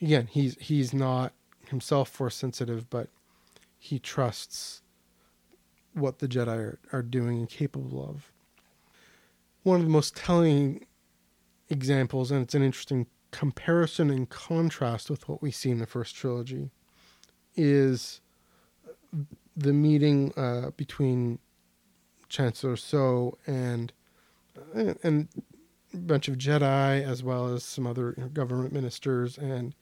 Again, 0.02 0.28
he's 0.30 0.56
he's 0.58 0.94
not 0.94 1.34
himself 1.68 2.08
force 2.08 2.34
sensitive, 2.34 2.88
but 2.88 3.08
he 3.78 3.98
trusts 3.98 4.82
what 5.94 6.18
the 6.18 6.28
Jedi 6.28 6.48
are, 6.48 6.78
are 6.92 7.02
doing 7.02 7.38
and 7.38 7.48
capable 7.48 8.08
of. 8.08 8.32
One 9.62 9.80
of 9.80 9.86
the 9.86 9.92
most 9.92 10.16
telling 10.16 10.86
examples, 11.68 12.30
and 12.30 12.42
it's 12.42 12.54
an 12.54 12.62
interesting 12.62 13.06
comparison 13.30 14.10
and 14.10 14.28
contrast 14.28 15.10
with 15.10 15.28
what 15.28 15.42
we 15.42 15.50
see 15.50 15.70
in 15.70 15.78
the 15.78 15.86
first 15.86 16.14
trilogy, 16.14 16.70
is 17.56 18.20
the 19.56 19.72
meeting 19.72 20.32
uh, 20.36 20.70
between 20.76 21.38
Chancellor 22.28 22.76
Soh 22.76 23.36
and 23.46 23.92
uh, 24.74 24.94
and 25.02 25.28
a 25.92 25.96
bunch 25.96 26.28
of 26.28 26.38
Jedi, 26.38 27.02
as 27.02 27.22
well 27.22 27.52
as 27.52 27.64
some 27.64 27.86
other 27.86 28.14
you 28.16 28.22
know, 28.22 28.28
government 28.28 28.72
ministers 28.72 29.36
and 29.36 29.74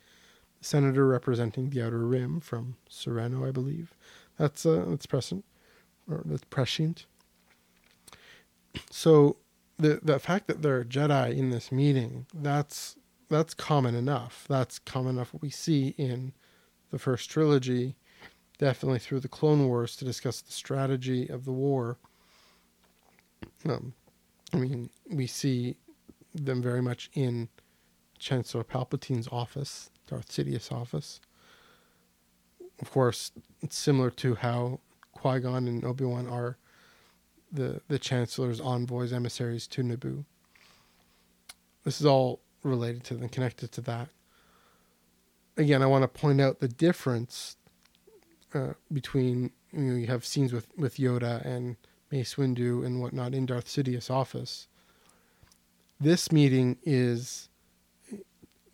senator 0.60 1.06
representing 1.06 1.70
the 1.70 1.82
Outer 1.82 2.06
Rim 2.06 2.40
from 2.40 2.76
Serenno, 2.90 3.46
I 3.46 3.50
believe. 3.50 3.94
That's 4.38 4.64
uh, 4.64 4.84
that's 4.88 5.06
present 5.06 5.44
or 6.08 6.22
that's 6.24 6.44
prescient. 6.44 7.06
So 8.90 9.36
the 9.78 10.00
the 10.02 10.18
fact 10.18 10.46
that 10.48 10.62
there 10.62 10.78
are 10.78 10.84
Jedi 10.84 11.36
in 11.36 11.50
this 11.50 11.70
meeting, 11.72 12.26
that's 12.34 12.96
that's 13.28 13.54
common 13.54 13.94
enough. 13.94 14.44
That's 14.48 14.78
common 14.78 15.16
enough 15.16 15.34
what 15.34 15.42
we 15.42 15.50
see 15.50 15.94
in 15.98 16.32
the 16.90 16.98
first 16.98 17.30
trilogy 17.30 17.96
definitely 18.58 18.98
through 18.98 19.20
the 19.20 19.28
Clone 19.28 19.66
Wars 19.66 19.96
to 19.96 20.04
discuss 20.04 20.40
the 20.40 20.52
strategy 20.52 21.28
of 21.28 21.44
the 21.44 21.52
war. 21.52 21.96
Um, 23.64 23.94
I 24.52 24.56
mean, 24.56 24.90
we 25.08 25.26
see 25.26 25.76
them 26.34 26.60
very 26.60 26.82
much 26.82 27.10
in 27.14 27.48
Chancellor 28.18 28.64
Palpatine's 28.64 29.28
office, 29.28 29.90
Darth 30.08 30.28
Sidious' 30.28 30.72
office. 30.72 31.20
Of 32.80 32.90
course, 32.90 33.32
it's 33.62 33.76
similar 33.76 34.10
to 34.10 34.34
how 34.36 34.80
Qui 35.20 35.40
Gon 35.40 35.66
and 35.66 35.84
Obi 35.84 36.04
Wan 36.04 36.26
are 36.26 36.56
the 37.50 37.80
the 37.88 37.98
Chancellor's 37.98 38.60
envoys, 38.60 39.12
emissaries 39.12 39.66
to 39.68 39.82
Naboo. 39.82 40.24
This 41.84 42.00
is 42.00 42.06
all 42.06 42.40
related 42.62 43.04
to 43.04 43.14
and 43.14 43.30
connected 43.30 43.72
to 43.72 43.80
that. 43.82 44.08
Again, 45.56 45.82
I 45.82 45.86
want 45.86 46.02
to 46.02 46.08
point 46.08 46.40
out 46.40 46.60
the 46.60 46.68
difference 46.68 47.56
uh, 48.54 48.74
between 48.92 49.50
you 49.72 49.80
know 49.80 49.96
you 49.96 50.06
have 50.06 50.24
scenes 50.24 50.52
with 50.52 50.66
with 50.76 50.96
Yoda 50.96 51.44
and 51.44 51.76
Mace 52.10 52.36
Windu 52.36 52.84
and 52.84 53.00
whatnot 53.00 53.34
in 53.34 53.46
Darth 53.46 53.66
Sidious' 53.66 54.10
office. 54.10 54.68
This 56.00 56.30
meeting 56.30 56.78
is 56.84 57.48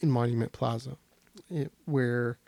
in 0.01 0.11
Monument 0.11 0.53
Plaza, 0.53 0.99
it, 1.51 1.73
where 1.87 2.39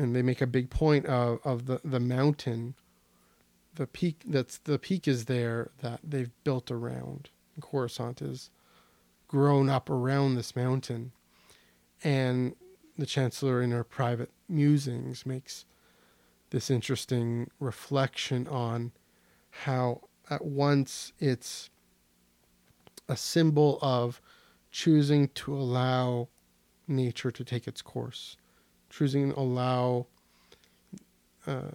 and 0.00 0.16
they 0.16 0.22
make 0.22 0.40
a 0.40 0.46
big 0.46 0.70
point 0.70 1.06
of, 1.06 1.38
of 1.44 1.66
the, 1.66 1.80
the 1.84 2.00
mountain, 2.00 2.74
the 3.74 3.86
peak 3.86 4.22
that's 4.26 4.58
the 4.58 4.78
peak 4.78 5.06
is 5.06 5.26
there 5.26 5.70
that 5.80 6.00
they've 6.02 6.32
built 6.44 6.70
around. 6.70 7.30
Coruscant 7.60 8.22
is 8.22 8.50
grown 9.28 9.68
up 9.68 9.90
around 9.90 10.34
this 10.34 10.56
mountain, 10.56 11.12
and 12.02 12.56
the 12.98 13.06
Chancellor 13.06 13.62
in 13.62 13.70
her 13.70 13.84
private 13.84 14.30
musings 14.48 15.24
makes 15.24 15.64
this 16.50 16.70
interesting 16.70 17.50
reflection 17.60 18.46
on 18.48 18.92
how 19.50 20.00
at 20.28 20.44
once 20.44 21.12
it's 21.18 21.70
a 23.08 23.16
symbol 23.16 23.78
of 23.82 24.20
choosing 24.70 25.28
to 25.28 25.54
allow 25.54 26.28
nature 26.86 27.30
to 27.30 27.44
take 27.44 27.66
its 27.66 27.82
course, 27.82 28.36
choosing 28.88 29.32
to 29.32 29.38
allow 29.38 30.06
uh, 31.46 31.70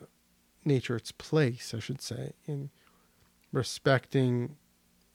nature 0.66 0.96
its 0.96 1.12
place, 1.12 1.74
I 1.74 1.80
should 1.80 2.02
say, 2.02 2.34
in 2.46 2.70
respecting 3.52 4.58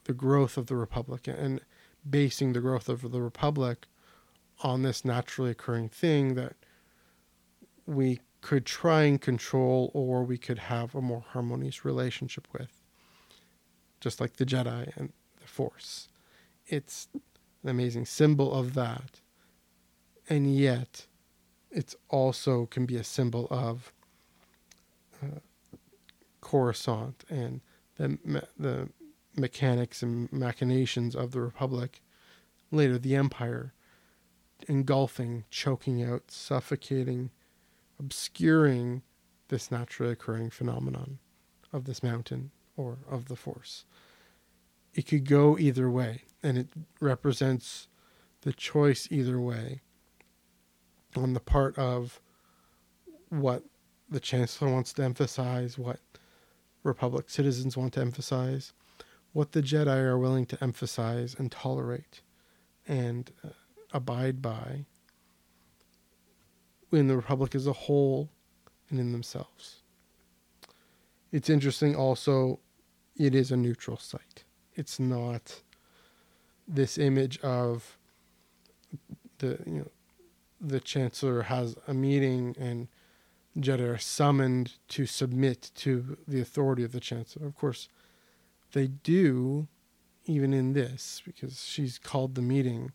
the 0.05 0.13
growth 0.13 0.57
of 0.57 0.67
the 0.67 0.77
republic 0.77 1.27
and 1.27 1.61
basing 2.09 2.53
the 2.53 2.61
growth 2.61 2.89
of 2.89 3.11
the 3.11 3.21
republic 3.21 3.87
on 4.63 4.83
this 4.83 5.05
naturally 5.05 5.51
occurring 5.51 5.89
thing 5.89 6.35
that 6.35 6.55
we 7.87 8.21
could 8.41 8.65
try 8.65 9.03
and 9.03 9.21
control 9.21 9.91
or 9.93 10.25
we 10.25 10.39
could 10.39 10.59
have 10.59 10.95
a 10.95 11.03
more 11.03 11.25
harmonious 11.29 11.85
relationship 11.85 12.49
with. 12.53 12.81
Just 14.01 14.21
like 14.21 14.37
the 14.37 14.47
Jedi 14.47 14.97
and 14.97 15.13
the 15.41 15.47
Force. 15.47 16.09
It's 16.67 17.09
an 17.63 17.69
amazing 17.69 18.07
symbol 18.07 18.53
of 18.55 18.75
that. 18.75 19.21
And 20.29 20.57
yet, 20.57 21.07
it's 21.71 21.97
also 22.09 22.67
can 22.67 22.87
be 22.87 22.97
a 22.97 23.05
symbol 23.05 23.47
of 23.51 23.93
uh, 25.23 25.41
Coruscant 26.41 27.25
and 27.29 27.61
the, 27.97 28.19
the 28.59 28.89
mechanics 29.37 30.03
and 30.03 30.33
machinations 30.33 31.15
of 31.15 31.33
the 31.33 31.41
Republic, 31.41 32.03
later 32.71 32.99
the 32.99 33.15
Empire, 33.15 33.75
engulfing, 34.69 35.45
choking 35.51 36.03
out, 36.03 36.31
suffocating, 36.31 37.31
obscuring 37.99 39.03
this 39.49 39.71
naturally 39.71 40.13
occurring 40.13 40.51
phenomenon 40.51 41.19
of 41.73 41.85
this 41.85 42.03
mountain 42.03 42.51
or 42.77 42.99
of 43.09 43.27
the 43.27 43.37
force. 43.37 43.85
It 44.95 45.07
could 45.07 45.29
go 45.29 45.59
either 45.59 45.91
way, 45.91 46.23
and 46.43 46.59
it 46.59 46.69
represents 47.01 47.89
the 48.43 48.53
choice 48.53 49.07
either 49.11 49.41
way 49.41 49.83
on 51.17 51.35
the 51.35 51.41
part 51.41 51.77
of 51.79 52.21
what 53.29 53.65
the 54.11 54.21
chancellor 54.21 54.71
wants 54.71 54.93
to 54.95 55.03
emphasize, 55.03 55.79
what 55.79 56.01
Republic 56.83 57.31
citizens 57.31 57.77
want 57.77 57.93
to 57.95 58.01
emphasize, 58.01 58.73
what 59.33 59.53
the 59.53 59.63
Jedi 59.63 59.99
are 59.99 60.19
willing 60.19 60.47
to 60.47 60.63
emphasize 60.63 61.37
and 61.39 61.53
tolerate 61.53 62.23
and 62.89 63.31
uh, 63.45 63.51
abide 63.93 64.43
by, 64.43 64.85
in 66.93 67.07
the 67.07 67.17
Republic 67.17 67.55
as 67.55 67.67
a 67.67 67.73
whole 67.73 68.29
and 68.89 68.99
in 68.99 69.13
themselves. 69.13 69.83
It's 71.31 71.49
interesting 71.49 71.95
also, 71.95 72.59
it 73.17 73.35
is 73.35 73.53
a 73.53 73.57
neutral 73.57 73.97
site. 73.97 74.45
It's 74.75 74.99
not 74.99 75.61
this 76.67 76.99
image 76.99 77.39
of 77.41 77.97
the 79.39 79.59
you 79.67 79.79
know 79.79 79.91
the 80.61 80.81
chancellor 80.81 81.43
has 81.43 81.77
a 81.89 81.95
meeting 81.95 82.55
and 82.59 82.89
Jedi 83.59 83.95
are 83.95 83.99
summoned 83.99 84.75
to 84.89 85.07
submit 85.07 85.71
to 85.77 86.19
the 86.27 86.41
authority 86.41 86.85
of 86.85 86.93
the 86.93 87.01
chancellor. 87.01 87.47
Of 87.47 87.57
course, 87.57 87.89
they 88.73 88.87
do, 88.87 89.67
even 90.25 90.55
in 90.55 90.73
this, 90.73 91.23
because 91.25 91.65
she's 91.65 91.99
called 91.99 92.35
the 92.35 92.43
meeting. 92.43 92.93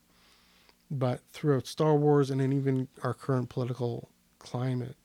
But 0.89 1.21
throughout 1.31 1.67
Star 1.67 1.95
Wars 1.95 2.29
and 2.29 2.41
in 2.41 2.53
even 2.53 2.87
our 3.03 3.13
current 3.13 3.49
political 3.49 4.09
climate 4.39 4.95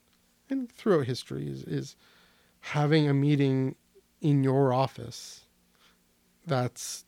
and 0.49 0.71
throughout 0.71 1.07
history 1.07 1.47
is, 1.47 1.63
is 1.63 1.95
having 2.59 3.09
a 3.09 3.13
meeting 3.13 3.75
in 4.21 4.43
your 4.43 4.71
office. 4.71 5.45
That's 6.45 7.05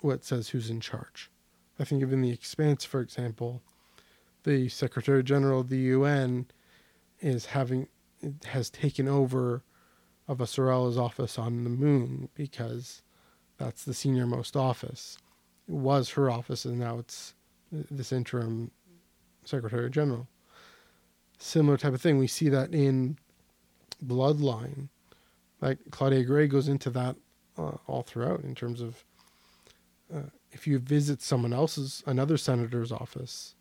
what 0.00 0.24
says 0.24 0.48
who's 0.48 0.70
in 0.70 0.80
charge. 0.80 1.30
I 1.78 1.84
think 1.84 2.02
even 2.02 2.22
the 2.22 2.30
Expanse, 2.30 2.84
for 2.84 3.00
example, 3.00 3.62
the 4.44 4.68
Secretary 4.68 5.22
General 5.22 5.60
of 5.60 5.68
the 5.68 5.78
UN 5.78 6.46
is 7.20 7.46
having 7.46 7.88
has 8.46 8.68
taken 8.70 9.08
over 9.08 9.62
of 10.26 10.38
Avasarala's 10.38 10.98
office 10.98 11.38
on 11.38 11.64
the 11.64 11.70
moon 11.70 12.28
because 12.34 13.02
that's 13.56 13.84
the 13.84 13.94
senior 13.94 14.26
most 14.26 14.56
office. 14.56 15.18
It 15.68 15.74
was 15.74 16.10
her 16.10 16.30
office, 16.30 16.64
and 16.64 16.78
now 16.78 16.98
it's 16.98 17.34
this 17.72 18.12
interim 18.12 18.70
Secretary 19.44 19.90
General. 19.90 20.28
Similar 21.38 21.76
type 21.78 21.94
of 21.94 22.00
thing. 22.00 22.18
We 22.18 22.26
see 22.26 22.48
that 22.50 22.74
in 22.74 23.18
Bloodline. 24.04 24.88
Like 25.60 25.78
Claudia 25.90 26.24
Gray 26.24 26.46
goes 26.46 26.68
into 26.68 26.90
that 26.90 27.16
uh, 27.56 27.72
all 27.86 28.02
throughout 28.02 28.42
in 28.44 28.54
terms 28.54 28.80
of 28.80 29.04
uh, 30.14 30.30
if 30.52 30.66
you 30.66 30.78
visit 30.78 31.20
someone 31.20 31.52
else's, 31.52 32.02
another 32.06 32.36
senator's 32.36 32.92
office, 32.92 33.54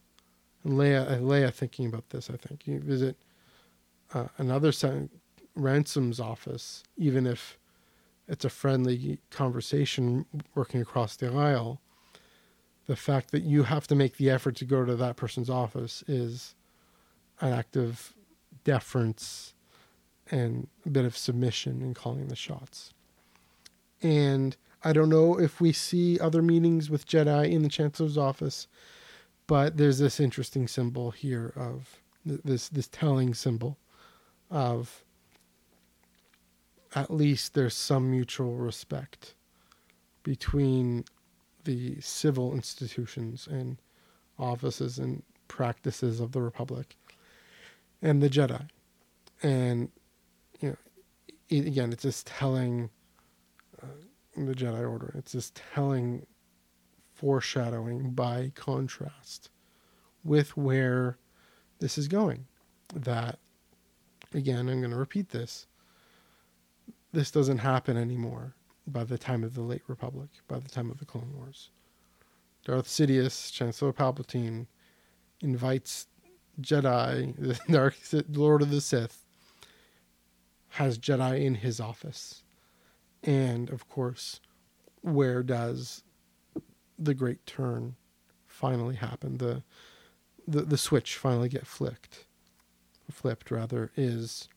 and 0.63 0.73
Leia, 0.73 1.19
Leia 1.21 1.53
thinking 1.53 1.87
about 1.87 2.09
this, 2.09 2.29
I 2.29 2.37
think 2.37 2.65
you 2.67 2.79
visit 2.79 3.17
uh, 4.13 4.27
another 4.37 4.71
ransom's 5.55 6.19
office, 6.19 6.83
even 6.97 7.25
if 7.25 7.57
it's 8.27 8.45
a 8.45 8.49
friendly 8.49 9.19
conversation 9.29 10.25
working 10.55 10.81
across 10.81 11.15
the 11.15 11.33
aisle, 11.33 11.81
the 12.87 12.95
fact 12.95 13.31
that 13.31 13.43
you 13.43 13.63
have 13.63 13.87
to 13.87 13.95
make 13.95 14.17
the 14.17 14.29
effort 14.29 14.55
to 14.57 14.65
go 14.65 14.85
to 14.85 14.95
that 14.95 15.15
person's 15.15 15.49
office 15.49 16.03
is 16.07 16.55
an 17.41 17.53
act 17.53 17.75
of 17.75 18.13
deference 18.63 19.53
and 20.29 20.67
a 20.85 20.89
bit 20.89 21.05
of 21.05 21.15
submission 21.15 21.81
in 21.81 21.93
calling 21.93 22.27
the 22.27 22.35
shots. 22.35 22.93
And 24.01 24.55
I 24.83 24.93
don't 24.93 25.09
know 25.09 25.39
if 25.39 25.59
we 25.59 25.71
see 25.71 26.19
other 26.19 26.41
meetings 26.41 26.89
with 26.89 27.07
Jedi 27.07 27.51
in 27.51 27.63
the 27.63 27.69
Chancellor's 27.69 28.17
office, 28.17 28.67
but 29.47 29.77
there's 29.77 29.99
this 29.99 30.19
interesting 30.19 30.67
symbol 30.67 31.11
here 31.11 31.53
of 31.55 32.01
this 32.25 32.67
this 32.67 32.89
telling 32.89 33.33
symbol 33.33 33.77
of 34.49 35.03
at 36.95 37.11
least 37.11 37.53
there's 37.53 37.75
some 37.75 38.09
mutual 38.09 38.55
respect 38.55 39.35
between 40.23 41.03
the 41.63 41.99
civil 42.01 42.53
institutions 42.53 43.47
and 43.49 43.77
offices 44.39 44.97
and 44.99 45.23
practices 45.47 46.19
of 46.19 46.31
the 46.31 46.41
Republic 46.41 46.95
and 48.01 48.21
the 48.21 48.29
Jedi. 48.29 48.67
And, 49.43 49.89
you 50.59 50.69
know, 50.69 50.75
it, 51.49 51.67
again, 51.67 51.91
it's 51.91 52.03
just 52.03 52.27
telling 52.27 52.89
uh, 53.81 53.85
the 54.35 54.53
Jedi 54.53 54.89
Order, 54.89 55.13
it's 55.17 55.33
just 55.33 55.61
telling 55.73 56.25
foreshadowing 57.13 58.11
by 58.11 58.51
contrast 58.55 59.49
with 60.23 60.55
where 60.55 61.17
this 61.79 61.97
is 61.97 62.07
going. 62.07 62.45
That, 62.95 63.39
again, 64.33 64.69
I'm 64.69 64.79
going 64.79 64.91
to 64.91 64.97
repeat 64.97 65.29
this 65.29 65.67
this 67.13 67.31
doesn't 67.31 67.59
happen 67.59 67.97
anymore 67.97 68.53
by 68.85 69.03
the 69.03 69.17
time 69.17 69.43
of 69.43 69.55
the 69.55 69.61
late 69.61 69.81
Republic, 69.87 70.29
by 70.47 70.59
the 70.59 70.69
time 70.69 70.91
of 70.91 70.99
the 70.99 71.05
Clone 71.05 71.33
Wars. 71.35 71.69
Darth 72.63 72.87
Sidious, 72.87 73.51
Chancellor 73.51 73.93
Palpatine, 73.93 74.67
invites 75.41 76.07
Jedi, 76.61 77.35
the 77.37 77.59
Dark 77.71 77.95
Lord 78.29 78.61
of 78.61 78.69
the 78.69 78.81
Sith, 78.81 79.25
has 80.69 80.99
Jedi 80.99 81.43
in 81.43 81.55
his 81.55 81.79
office. 81.79 82.43
And 83.23 83.69
of 83.69 83.89
course, 83.89 84.39
where 85.01 85.41
does 85.41 86.03
the 86.99 87.13
great 87.13 87.45
turn 87.45 87.95
finally 88.45 88.95
happen? 88.95 89.37
The 89.37 89.63
the, 90.49 90.61
the 90.61 90.77
switch 90.77 91.17
finally 91.17 91.49
get 91.49 91.67
flicked 91.67 92.26
flipped 93.11 93.51
rather 93.51 93.91
is 93.95 94.47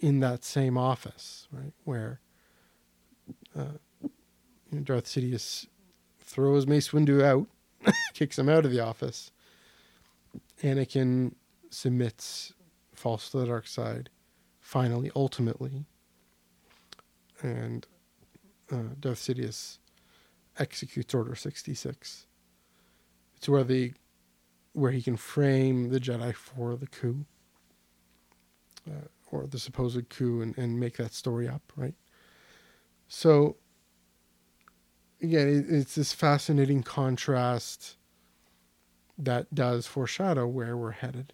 in 0.00 0.20
that 0.20 0.44
same 0.44 0.76
office, 0.76 1.48
right, 1.50 1.72
where 1.84 2.20
uh, 3.58 3.78
Darth 4.82 5.06
Sidious 5.06 5.66
throws 6.20 6.66
Mace 6.66 6.90
Windu 6.90 7.22
out, 7.22 7.46
kicks 8.14 8.38
him 8.38 8.48
out 8.48 8.64
of 8.64 8.70
the 8.70 8.80
office. 8.80 9.30
Anakin 10.62 11.34
submits, 11.70 12.52
falls 12.94 13.30
to 13.30 13.38
the 13.38 13.46
dark 13.46 13.66
side, 13.66 14.10
finally, 14.60 15.10
ultimately, 15.14 15.84
and 17.42 17.86
uh, 18.70 18.94
Darth 18.98 19.18
Sidious 19.18 19.78
executes 20.58 21.14
Order 21.14 21.34
sixty 21.34 21.74
six. 21.74 22.26
It's 23.36 23.48
where 23.48 23.64
the 23.64 23.92
where 24.76 24.92
he 24.92 25.00
can 25.00 25.16
frame 25.16 25.88
the 25.88 25.98
Jedi 25.98 26.34
for 26.34 26.76
the 26.76 26.86
coup. 26.86 27.24
Uh, 28.88 29.08
or 29.32 29.46
the 29.46 29.58
supposed 29.58 30.08
coup 30.08 30.40
and, 30.40 30.56
and 30.56 30.78
make 30.78 30.96
that 30.96 31.12
story 31.12 31.48
up, 31.48 31.72
right? 31.74 31.94
So, 33.08 33.56
again, 35.20 35.48
it, 35.48 35.74
it's 35.74 35.96
this 35.96 36.12
fascinating 36.12 36.84
contrast 36.84 37.96
that 39.18 39.52
does 39.52 39.86
foreshadow 39.86 40.46
where 40.46 40.76
we're 40.76 40.92
headed, 40.92 41.32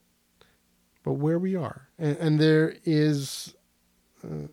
but 1.02 1.14
where 1.14 1.38
we 1.38 1.54
are. 1.54 1.88
And, 1.98 2.16
and 2.16 2.40
there 2.40 2.76
is. 2.84 3.54
Uh, 4.24 4.46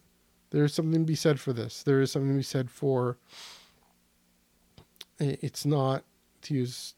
there's 0.50 0.74
something 0.74 1.02
to 1.02 1.06
be 1.06 1.16
said 1.16 1.40
for 1.40 1.54
this. 1.54 1.84
There 1.84 2.02
is 2.02 2.12
something 2.12 2.32
to 2.32 2.38
be 2.38 2.44
said 2.44 2.72
for 2.72 3.20
it's 5.20 5.66
not 5.66 6.04
to 6.42 6.54
use 6.54 6.96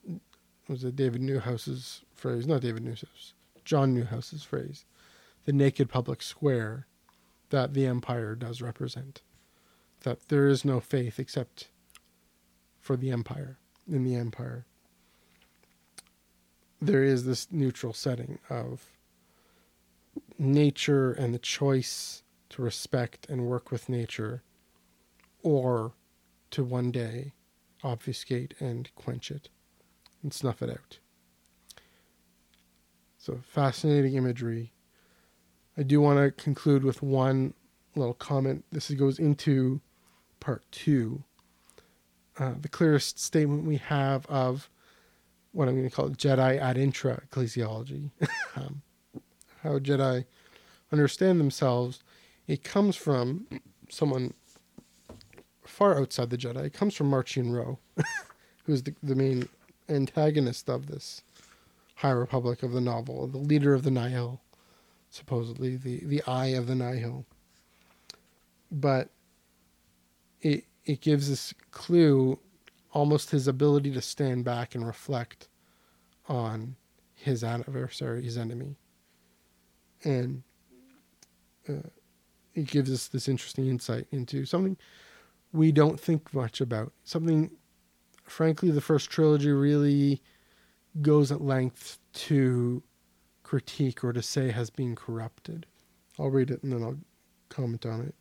was 0.71 0.83
it 0.83 0.95
David 0.95 1.21
Neuhaus's 1.21 2.01
phrase, 2.15 2.47
not 2.47 2.61
David 2.61 2.83
Neuhaus, 2.83 3.33
John 3.63 3.93
Neuhaus's 3.93 4.43
phrase 4.43 4.85
the 5.45 5.53
naked 5.53 5.89
public 5.89 6.21
square 6.21 6.87
that 7.49 7.73
the 7.73 7.85
empire 7.85 8.35
does 8.35 8.61
represent. 8.61 9.21
That 10.01 10.29
there 10.29 10.47
is 10.47 10.65
no 10.65 10.79
faith 10.79 11.19
except 11.19 11.69
for 12.79 12.95
the 12.95 13.11
empire, 13.11 13.57
in 13.87 14.03
the 14.03 14.15
empire. 14.15 14.65
There 16.81 17.03
is 17.03 17.25
this 17.25 17.47
neutral 17.51 17.93
setting 17.93 18.39
of 18.49 18.91
nature 20.39 21.11
and 21.11 21.33
the 21.33 21.39
choice 21.39 22.23
to 22.49 22.61
respect 22.61 23.29
and 23.29 23.45
work 23.45 23.71
with 23.71 23.89
nature, 23.89 24.43
or 25.43 25.93
to 26.51 26.63
one 26.63 26.91
day 26.91 27.33
obfuscate 27.83 28.53
and 28.59 28.89
quench 28.95 29.31
it 29.31 29.49
and 30.23 30.33
snuff 30.33 30.61
it 30.61 30.69
out. 30.69 30.99
So, 33.17 33.39
fascinating 33.43 34.15
imagery 34.15 34.73
I 35.77 35.83
do 35.83 36.01
want 36.01 36.19
to 36.19 36.43
conclude 36.43 36.83
with 36.83 37.01
one 37.01 37.53
little 37.95 38.13
comment. 38.13 38.65
This 38.71 38.89
goes 38.91 39.19
into 39.19 39.81
part 40.39 40.63
two. 40.71 41.23
Uh, 42.37 42.53
the 42.59 42.67
clearest 42.67 43.19
statement 43.19 43.65
we 43.65 43.77
have 43.77 44.25
of 44.27 44.69
what 45.53 45.67
I'm 45.67 45.75
going 45.75 45.89
to 45.89 45.95
call 45.95 46.09
Jedi 46.09 46.59
ad 46.59 46.77
intra 46.77 47.21
ecclesiology, 47.27 48.11
um, 48.55 48.81
how 49.63 49.79
Jedi 49.79 50.25
understand 50.91 51.39
themselves. 51.39 52.03
It 52.47 52.63
comes 52.63 52.95
from 52.95 53.47
someone 53.89 54.33
far 55.65 55.99
outside 55.99 56.29
the 56.29 56.37
Jedi. 56.37 56.65
It 56.65 56.73
comes 56.73 56.95
from 56.95 57.11
Marchion 57.11 57.53
Ro, 57.53 57.79
who's 58.65 58.83
the, 58.83 58.93
the 59.03 59.15
main 59.15 59.47
antagonist 59.91 60.69
of 60.69 60.87
this 60.87 61.23
High 61.95 62.11
Republic 62.11 62.63
of 62.63 62.71
the 62.71 62.81
novel, 62.81 63.27
the 63.27 63.37
leader 63.37 63.73
of 63.73 63.83
the 63.83 63.91
Nihil 63.91 64.41
supposedly 65.11 65.75
the 65.75 66.03
the 66.05 66.23
eye 66.23 66.47
of 66.47 66.65
the 66.65 66.73
Nihil. 66.73 67.25
But 68.71 69.09
it 70.41 70.65
it 70.85 71.01
gives 71.01 71.29
this 71.29 71.53
clue, 71.69 72.39
almost 72.91 73.29
his 73.29 73.47
ability 73.47 73.91
to 73.91 74.01
stand 74.01 74.43
back 74.43 74.73
and 74.73 74.87
reflect 74.87 75.49
on 76.27 76.75
his 77.13 77.43
adversary, 77.43 78.23
his 78.23 78.37
enemy, 78.37 78.77
and 80.03 80.41
uh, 81.69 81.89
it 82.55 82.65
gives 82.65 82.91
us 82.91 83.07
this 83.07 83.27
interesting 83.27 83.67
insight 83.67 84.07
into 84.11 84.45
something 84.45 84.77
we 85.53 85.71
don't 85.71 85.99
think 85.99 86.33
much 86.33 86.61
about. 86.61 86.93
Something, 87.03 87.51
frankly, 88.23 88.71
the 88.71 88.81
first 88.81 89.09
trilogy 89.09 89.51
really 89.51 90.21
goes 91.01 91.31
at 91.31 91.41
length 91.41 91.99
to 92.13 92.83
critique 93.43 94.03
or 94.03 94.13
to 94.13 94.21
say 94.21 94.51
has 94.51 94.69
been 94.69 94.95
corrupted. 94.95 95.65
I'll 96.19 96.29
read 96.29 96.51
it 96.51 96.63
and 96.63 96.71
then 96.71 96.83
I'll 96.83 96.97
comment 97.49 97.85
on 97.85 98.01
it. 98.01 98.15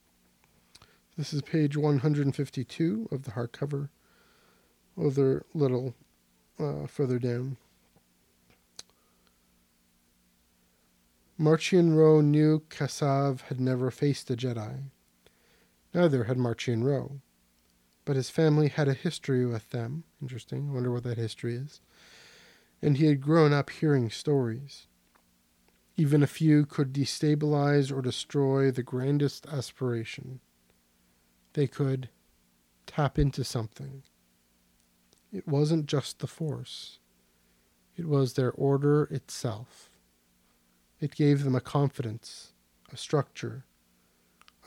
This 1.16 1.32
is 1.32 1.42
page 1.42 1.76
152 1.76 3.08
of 3.10 3.24
the 3.24 3.32
hardcover. 3.32 3.90
Other 5.00 5.44
little 5.54 5.94
uh, 6.58 6.86
further 6.86 7.18
down. 7.18 7.56
Marchion 11.38 11.96
Ro 11.96 12.20
knew 12.20 12.60
Kassav 12.68 13.42
had 13.42 13.60
never 13.60 13.90
faced 13.90 14.30
a 14.30 14.36
Jedi. 14.36 14.90
Neither 15.94 16.24
had 16.24 16.36
Marchion 16.36 16.84
Ro. 16.84 17.20
But 18.04 18.16
his 18.16 18.30
family 18.30 18.68
had 18.68 18.88
a 18.88 18.94
history 18.94 19.44
with 19.46 19.70
them. 19.70 20.04
Interesting. 20.22 20.68
I 20.68 20.72
wonder 20.72 20.90
what 20.90 21.04
that 21.04 21.18
history 21.18 21.54
is. 21.54 21.80
And 22.82 22.96
he 22.96 23.06
had 23.06 23.20
grown 23.20 23.52
up 23.52 23.70
hearing 23.70 24.10
stories. 24.10 24.86
Even 25.96 26.22
a 26.22 26.26
few 26.26 26.64
could 26.64 26.92
destabilize 26.92 27.92
or 27.92 28.00
destroy 28.00 28.70
the 28.70 28.82
grandest 28.82 29.46
aspiration. 29.46 30.40
They 31.52 31.66
could 31.66 32.08
tap 32.86 33.18
into 33.18 33.44
something. 33.44 34.02
It 35.32 35.46
wasn't 35.46 35.86
just 35.86 36.18
the 36.18 36.26
Force, 36.26 36.98
it 37.96 38.06
was 38.06 38.32
their 38.32 38.50
order 38.52 39.04
itself. 39.04 39.90
It 41.00 41.14
gave 41.14 41.44
them 41.44 41.54
a 41.54 41.60
confidence, 41.60 42.52
a 42.92 42.96
structure, 42.96 43.64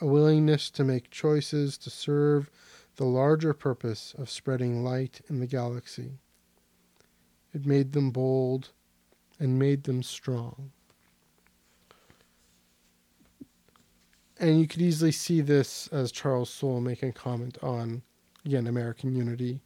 a 0.00 0.06
willingness 0.06 0.70
to 0.70 0.84
make 0.84 1.10
choices 1.10 1.76
to 1.78 1.90
serve 1.90 2.50
the 2.96 3.04
larger 3.04 3.52
purpose 3.52 4.14
of 4.16 4.30
spreading 4.30 4.84
light 4.84 5.20
in 5.28 5.40
the 5.40 5.46
galaxy. 5.46 6.18
It 7.52 7.66
made 7.66 7.92
them 7.92 8.10
bold 8.10 8.70
and 9.38 9.58
made 9.58 9.84
them 9.84 10.02
strong. 10.02 10.70
And 14.38 14.60
you 14.60 14.66
could 14.66 14.82
easily 14.82 15.12
see 15.12 15.40
this 15.40 15.88
as 15.88 16.12
Charles 16.12 16.50
Soule 16.50 16.80
making 16.80 17.10
a 17.10 17.12
comment 17.12 17.56
on, 17.62 18.02
again, 18.44 18.66
American 18.66 19.14
unity. 19.14 19.60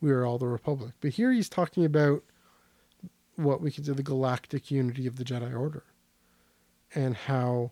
We 0.00 0.10
are 0.10 0.24
all 0.24 0.38
the 0.38 0.48
Republic. 0.48 0.92
But 1.00 1.12
here 1.12 1.32
he's 1.32 1.48
talking 1.48 1.84
about 1.84 2.22
what 3.36 3.60
we 3.60 3.70
consider 3.70 3.96
the 3.96 4.02
galactic 4.02 4.70
unity 4.70 5.06
of 5.06 5.16
the 5.16 5.24
Jedi 5.24 5.58
Order 5.58 5.84
and 6.94 7.16
how 7.16 7.70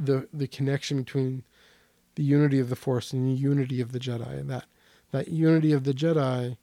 the 0.00 0.28
the 0.32 0.48
connection 0.48 0.98
between 0.98 1.44
the 2.14 2.22
unity 2.22 2.58
of 2.58 2.68
the 2.68 2.76
Force 2.76 3.12
and 3.12 3.26
the 3.26 3.40
unity 3.40 3.80
of 3.80 3.92
the 3.92 3.98
Jedi, 3.98 4.38
and 4.38 4.50
that 4.50 4.66
that 5.10 5.28
unity 5.28 5.72
of 5.72 5.84
the 5.84 5.92
Jedi 5.92 6.56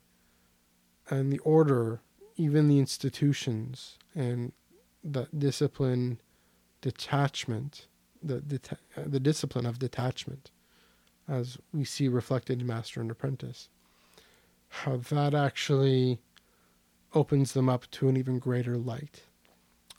and 1.09 1.31
the 1.31 1.39
Order, 1.39 2.01
even 2.35 2.67
the 2.67 2.79
institutions 2.79 3.97
and 4.15 4.51
the 5.03 5.27
discipline, 5.35 6.19
detachment, 6.81 7.87
the 8.21 8.39
deta- 8.39 8.77
uh, 8.97 9.03
the 9.05 9.19
discipline 9.19 9.65
of 9.65 9.79
detachment, 9.79 10.51
as 11.27 11.57
we 11.73 11.83
see 11.83 12.07
reflected 12.07 12.61
in 12.61 12.67
Master 12.67 13.01
and 13.01 13.11
Apprentice, 13.11 13.69
how 14.69 14.97
that 14.97 15.33
actually 15.33 16.19
opens 17.13 17.53
them 17.53 17.69
up 17.69 17.89
to 17.91 18.07
an 18.07 18.17
even 18.17 18.39
greater 18.39 18.77
light 18.77 19.23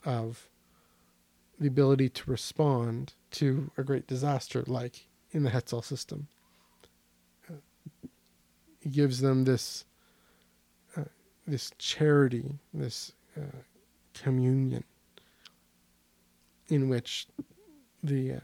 of 0.05 0.47
the 1.59 1.67
ability 1.67 2.09
to 2.09 2.31
respond 2.31 3.13
to 3.29 3.71
a 3.77 3.83
great 3.83 4.07
disaster 4.07 4.63
like 4.65 5.07
in 5.31 5.43
the 5.43 5.49
Hetzal 5.49 5.83
system. 5.83 6.27
It 8.83 8.91
gives 8.91 9.21
them 9.21 9.43
this 9.43 9.85
uh, 10.97 11.03
this 11.47 11.71
charity, 11.77 12.59
this 12.73 13.11
uh, 13.37 13.61
communion, 14.13 14.83
in 16.67 16.89
which 16.89 17.27
the 18.01 18.33
uh, 18.33 18.39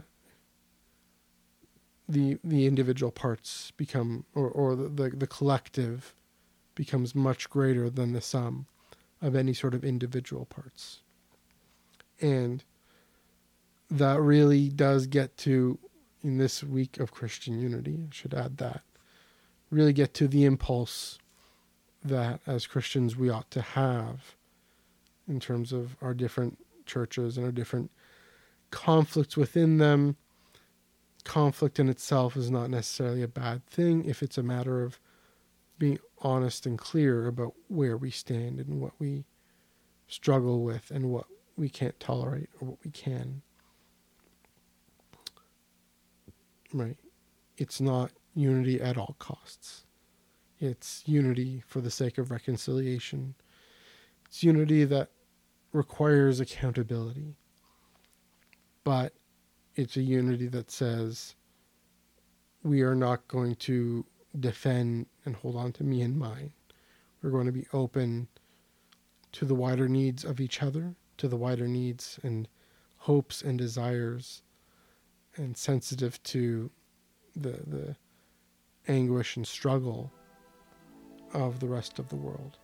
the 2.08 2.38
the 2.44 2.68
individual 2.68 3.12
parts 3.12 3.72
become, 3.78 4.26
or 4.36 4.48
or 4.50 4.76
the 4.76 5.10
the 5.10 5.28
collective 5.28 6.14
becomes 6.76 7.16
much 7.16 7.50
greater 7.50 7.90
than 7.90 8.14
the 8.14 8.22
sum 8.22 8.68
of 9.20 9.36
any 9.36 9.54
sort 9.54 9.74
of 9.74 9.84
individual 9.84 10.46
parts, 10.46 11.02
and 12.22 12.64
that 13.90 14.20
really 14.20 14.70
does 14.70 15.08
get 15.08 15.36
to 15.38 15.80
in 16.28 16.38
this 16.38 16.62
week 16.62 17.00
of 17.00 17.12
Christian 17.12 17.58
unity. 17.58 18.04
I 18.04 18.14
should 18.14 18.34
add 18.34 18.58
that. 18.58 18.82
Really 19.72 19.94
get 19.94 20.14
to 20.16 20.28
the 20.28 20.44
impulse 20.44 21.18
that 22.04 22.42
as 22.46 22.68
Christians 22.68 23.16
we 23.16 23.30
ought 23.30 23.50
to 23.52 23.62
have 23.62 24.36
in 25.28 25.40
terms 25.40 25.72
of 25.72 25.96
our 26.02 26.14
different 26.14 26.60
churches 26.86 27.38
and 27.38 27.46
our 27.46 27.52
different 27.52 27.92
conflicts 28.72 29.38
within 29.38 29.78
them. 29.78 30.18
Conflict 31.24 31.80
in 31.80 31.88
itself 31.90 32.36
is 32.36 32.52
not 32.52 32.70
necessarily 32.70 33.24
a 33.24 33.28
bad 33.28 33.66
thing 33.66 34.04
if 34.06 34.22
it's 34.22 34.38
a 34.38 34.44
matter 34.44 34.84
of 34.84 35.00
being 35.80 35.98
honest 36.20 36.66
and 36.66 36.78
clear 36.78 37.28
about 37.28 37.54
where 37.70 37.96
we 37.96 38.12
stand 38.12 38.60
and 38.60 38.82
what 38.82 38.94
we 39.00 39.26
struggle 40.08 40.64
with 40.64 40.92
and 40.92 41.10
what 41.10 41.28
we 41.56 41.70
can't 41.70 42.00
tolerate 42.00 42.50
or 42.60 42.68
what 42.68 42.80
we 42.84 42.92
can. 42.92 43.42
Right. 46.78 46.98
It's 47.58 47.82
not 47.82 48.12
unity 48.36 48.80
at 48.80 49.00
all 49.00 49.16
costs. 49.18 49.86
It's 50.60 51.02
unity 51.08 51.64
for 51.66 51.82
the 51.82 51.90
sake 51.90 52.20
of 52.20 52.30
reconciliation. 52.30 53.34
It's 54.28 54.44
unity 54.44 54.84
that 54.86 55.10
requires 55.74 56.40
accountability. 56.40 57.36
But 58.84 59.14
it's 59.76 59.98
a 59.98 60.04
unity 60.04 60.46
that 60.50 60.70
says 60.70 61.34
we 62.62 62.84
are 62.84 62.96
not 62.96 63.28
going 63.28 63.56
to 63.56 64.06
defend 64.40 65.08
and 65.26 65.36
hold 65.36 65.56
on 65.56 65.72
to 65.74 65.84
me 65.84 66.04
and 66.04 66.16
mine. 66.16 66.52
We're 67.24 67.32
going 67.32 67.48
to 67.48 67.52
be 67.52 67.66
open 67.74 68.28
to 69.32 69.46
the 69.46 69.56
wider 69.56 69.90
needs 69.90 70.24
of 70.24 70.40
each 70.40 70.62
other, 70.62 70.96
to 71.18 71.28
the 71.28 71.38
wider 71.38 71.68
needs 71.68 72.20
and 72.22 72.48
hopes 72.98 73.42
and 73.42 73.58
desires 73.58 74.44
and 75.38 75.56
sensitive 75.56 76.22
to 76.24 76.70
the 77.36 77.60
the 77.68 77.96
anguish 78.88 79.36
and 79.38 79.46
struggle 79.46 80.12
of 81.34 81.60
the 81.60 81.68
rest 81.68 82.00
of 82.00 82.10
the 82.10 82.16
world. 82.16 82.58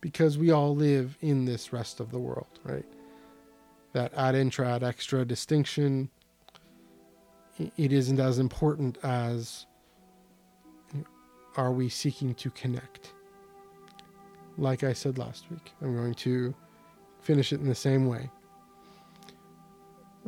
Because 0.00 0.38
we 0.38 0.50
all 0.50 0.74
live 0.74 1.18
in 1.20 1.44
this 1.44 1.72
rest 1.72 2.00
of 2.00 2.10
the 2.10 2.18
world, 2.18 2.60
right? 2.64 2.86
That 3.92 4.12
ad 4.14 4.34
intra, 4.34 4.68
ad 4.68 4.82
extra 4.82 5.24
distinction, 5.24 6.08
it 7.76 7.92
isn't 7.92 8.20
as 8.20 8.38
important 8.38 8.98
as 9.02 9.66
are 11.56 11.72
we 11.72 11.88
seeking 11.88 12.34
to 12.36 12.50
connect. 12.50 13.12
Like 14.56 14.84
I 14.84 14.92
said 14.92 15.18
last 15.18 15.50
week, 15.50 15.72
I'm 15.82 15.94
going 15.94 16.14
to 16.14 16.54
finish 17.20 17.52
it 17.52 17.60
in 17.60 17.66
the 17.66 17.74
same 17.74 18.06
way 18.06 18.30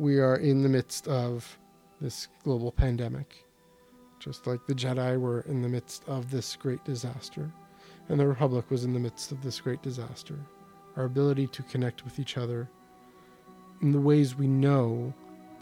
we 0.01 0.17
are 0.19 0.37
in 0.37 0.63
the 0.63 0.69
midst 0.69 1.07
of 1.07 1.59
this 2.01 2.27
global 2.43 2.71
pandemic. 2.71 3.45
Just 4.19 4.47
like 4.47 4.65
the 4.65 4.73
Jedi 4.73 5.19
were 5.19 5.41
in 5.41 5.61
the 5.61 5.69
midst 5.69 6.03
of 6.07 6.31
this 6.31 6.55
great 6.55 6.83
disaster, 6.83 7.51
and 8.09 8.19
the 8.19 8.25
Republic 8.25 8.65
was 8.71 8.83
in 8.83 8.93
the 8.93 8.99
midst 8.99 9.31
of 9.31 9.43
this 9.43 9.61
great 9.61 9.83
disaster. 9.83 10.39
Our 10.97 11.03
ability 11.05 11.45
to 11.49 11.61
connect 11.61 12.03
with 12.03 12.17
each 12.17 12.39
other 12.39 12.67
in 13.83 13.91
the 13.91 13.99
ways 13.99 14.35
we 14.35 14.47
know 14.47 15.13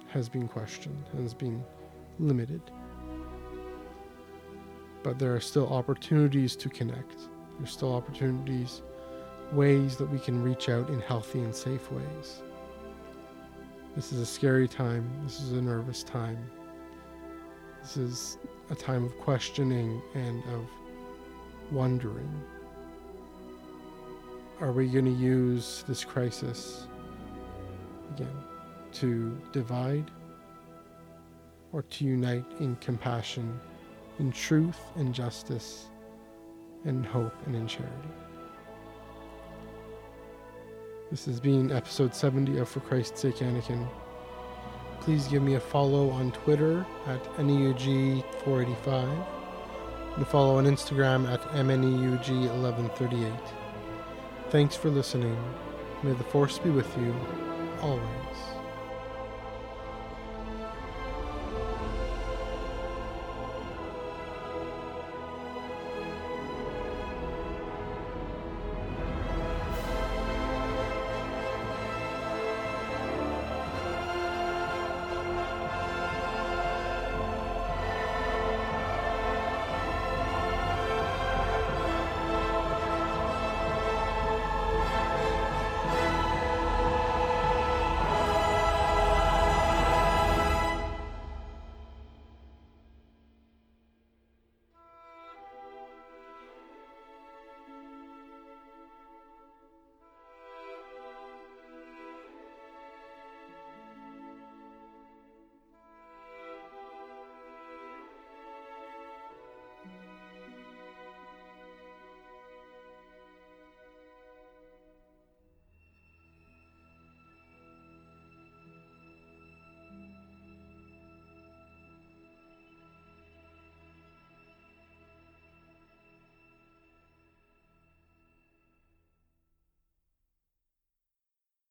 has 0.07 0.29
been 0.29 0.47
questioned, 0.47 1.03
has 1.17 1.33
been 1.33 1.61
limited. 2.17 2.61
But 5.03 5.19
there 5.19 5.35
are 5.35 5.41
still 5.41 5.67
opportunities 5.67 6.55
to 6.55 6.69
connect. 6.69 7.17
There's 7.57 7.73
still 7.73 7.93
opportunities, 7.93 8.83
ways 9.51 9.97
that 9.97 10.09
we 10.09 10.19
can 10.19 10.41
reach 10.41 10.69
out 10.69 10.89
in 10.89 11.01
healthy 11.01 11.39
and 11.39 11.53
safe 11.53 11.91
ways. 11.91 12.41
This 13.95 14.13
is 14.13 14.19
a 14.19 14.25
scary 14.25 14.67
time. 14.67 15.09
This 15.23 15.41
is 15.41 15.51
a 15.53 15.61
nervous 15.61 16.03
time. 16.03 16.37
This 17.81 17.97
is 17.97 18.37
a 18.69 18.75
time 18.75 19.03
of 19.03 19.17
questioning 19.17 20.01
and 20.13 20.43
of 20.53 20.67
wondering. 21.71 22.31
Are 24.61 24.71
we 24.71 24.87
going 24.87 25.05
to 25.05 25.11
use 25.11 25.83
this 25.87 26.03
crisis 26.03 26.85
again 28.13 28.35
to 28.93 29.35
divide 29.51 30.11
or 31.71 31.81
to 31.81 32.05
unite 32.05 32.45
in 32.59 32.75
compassion, 32.77 33.59
in 34.19 34.31
truth 34.31 34.79
and 34.95 35.13
justice, 35.15 35.87
in 36.85 37.03
hope 37.03 37.33
and 37.47 37.55
in 37.55 37.67
charity? 37.67 38.09
This 41.11 41.25
has 41.25 41.39
been 41.39 41.71
episode 41.71 42.13
70 42.13 42.59
of 42.59 42.69
For 42.69 42.81
Christ's 42.81 43.21
Sake 43.21 43.37
Anakin. 43.37 43.87
Please 45.01 45.27
give 45.27 45.41
me 45.41 45.55
a 45.55 45.59
follow 45.59 46.11
on 46.11 46.31
Twitter 46.31 46.85
at 47.07 47.23
NEUG485 47.37 49.25
and 50.17 50.27
follow 50.27 50.59
on 50.59 50.65
Instagram 50.65 51.27
at 51.27 51.41
MNEUG1138. 51.53 53.39
Thanks 54.51 54.75
for 54.75 54.91
listening. 54.91 55.35
May 56.03 56.13
the 56.13 56.23
Force 56.25 56.59
be 56.59 56.69
with 56.69 56.95
you 56.95 57.15
always. 57.81 58.58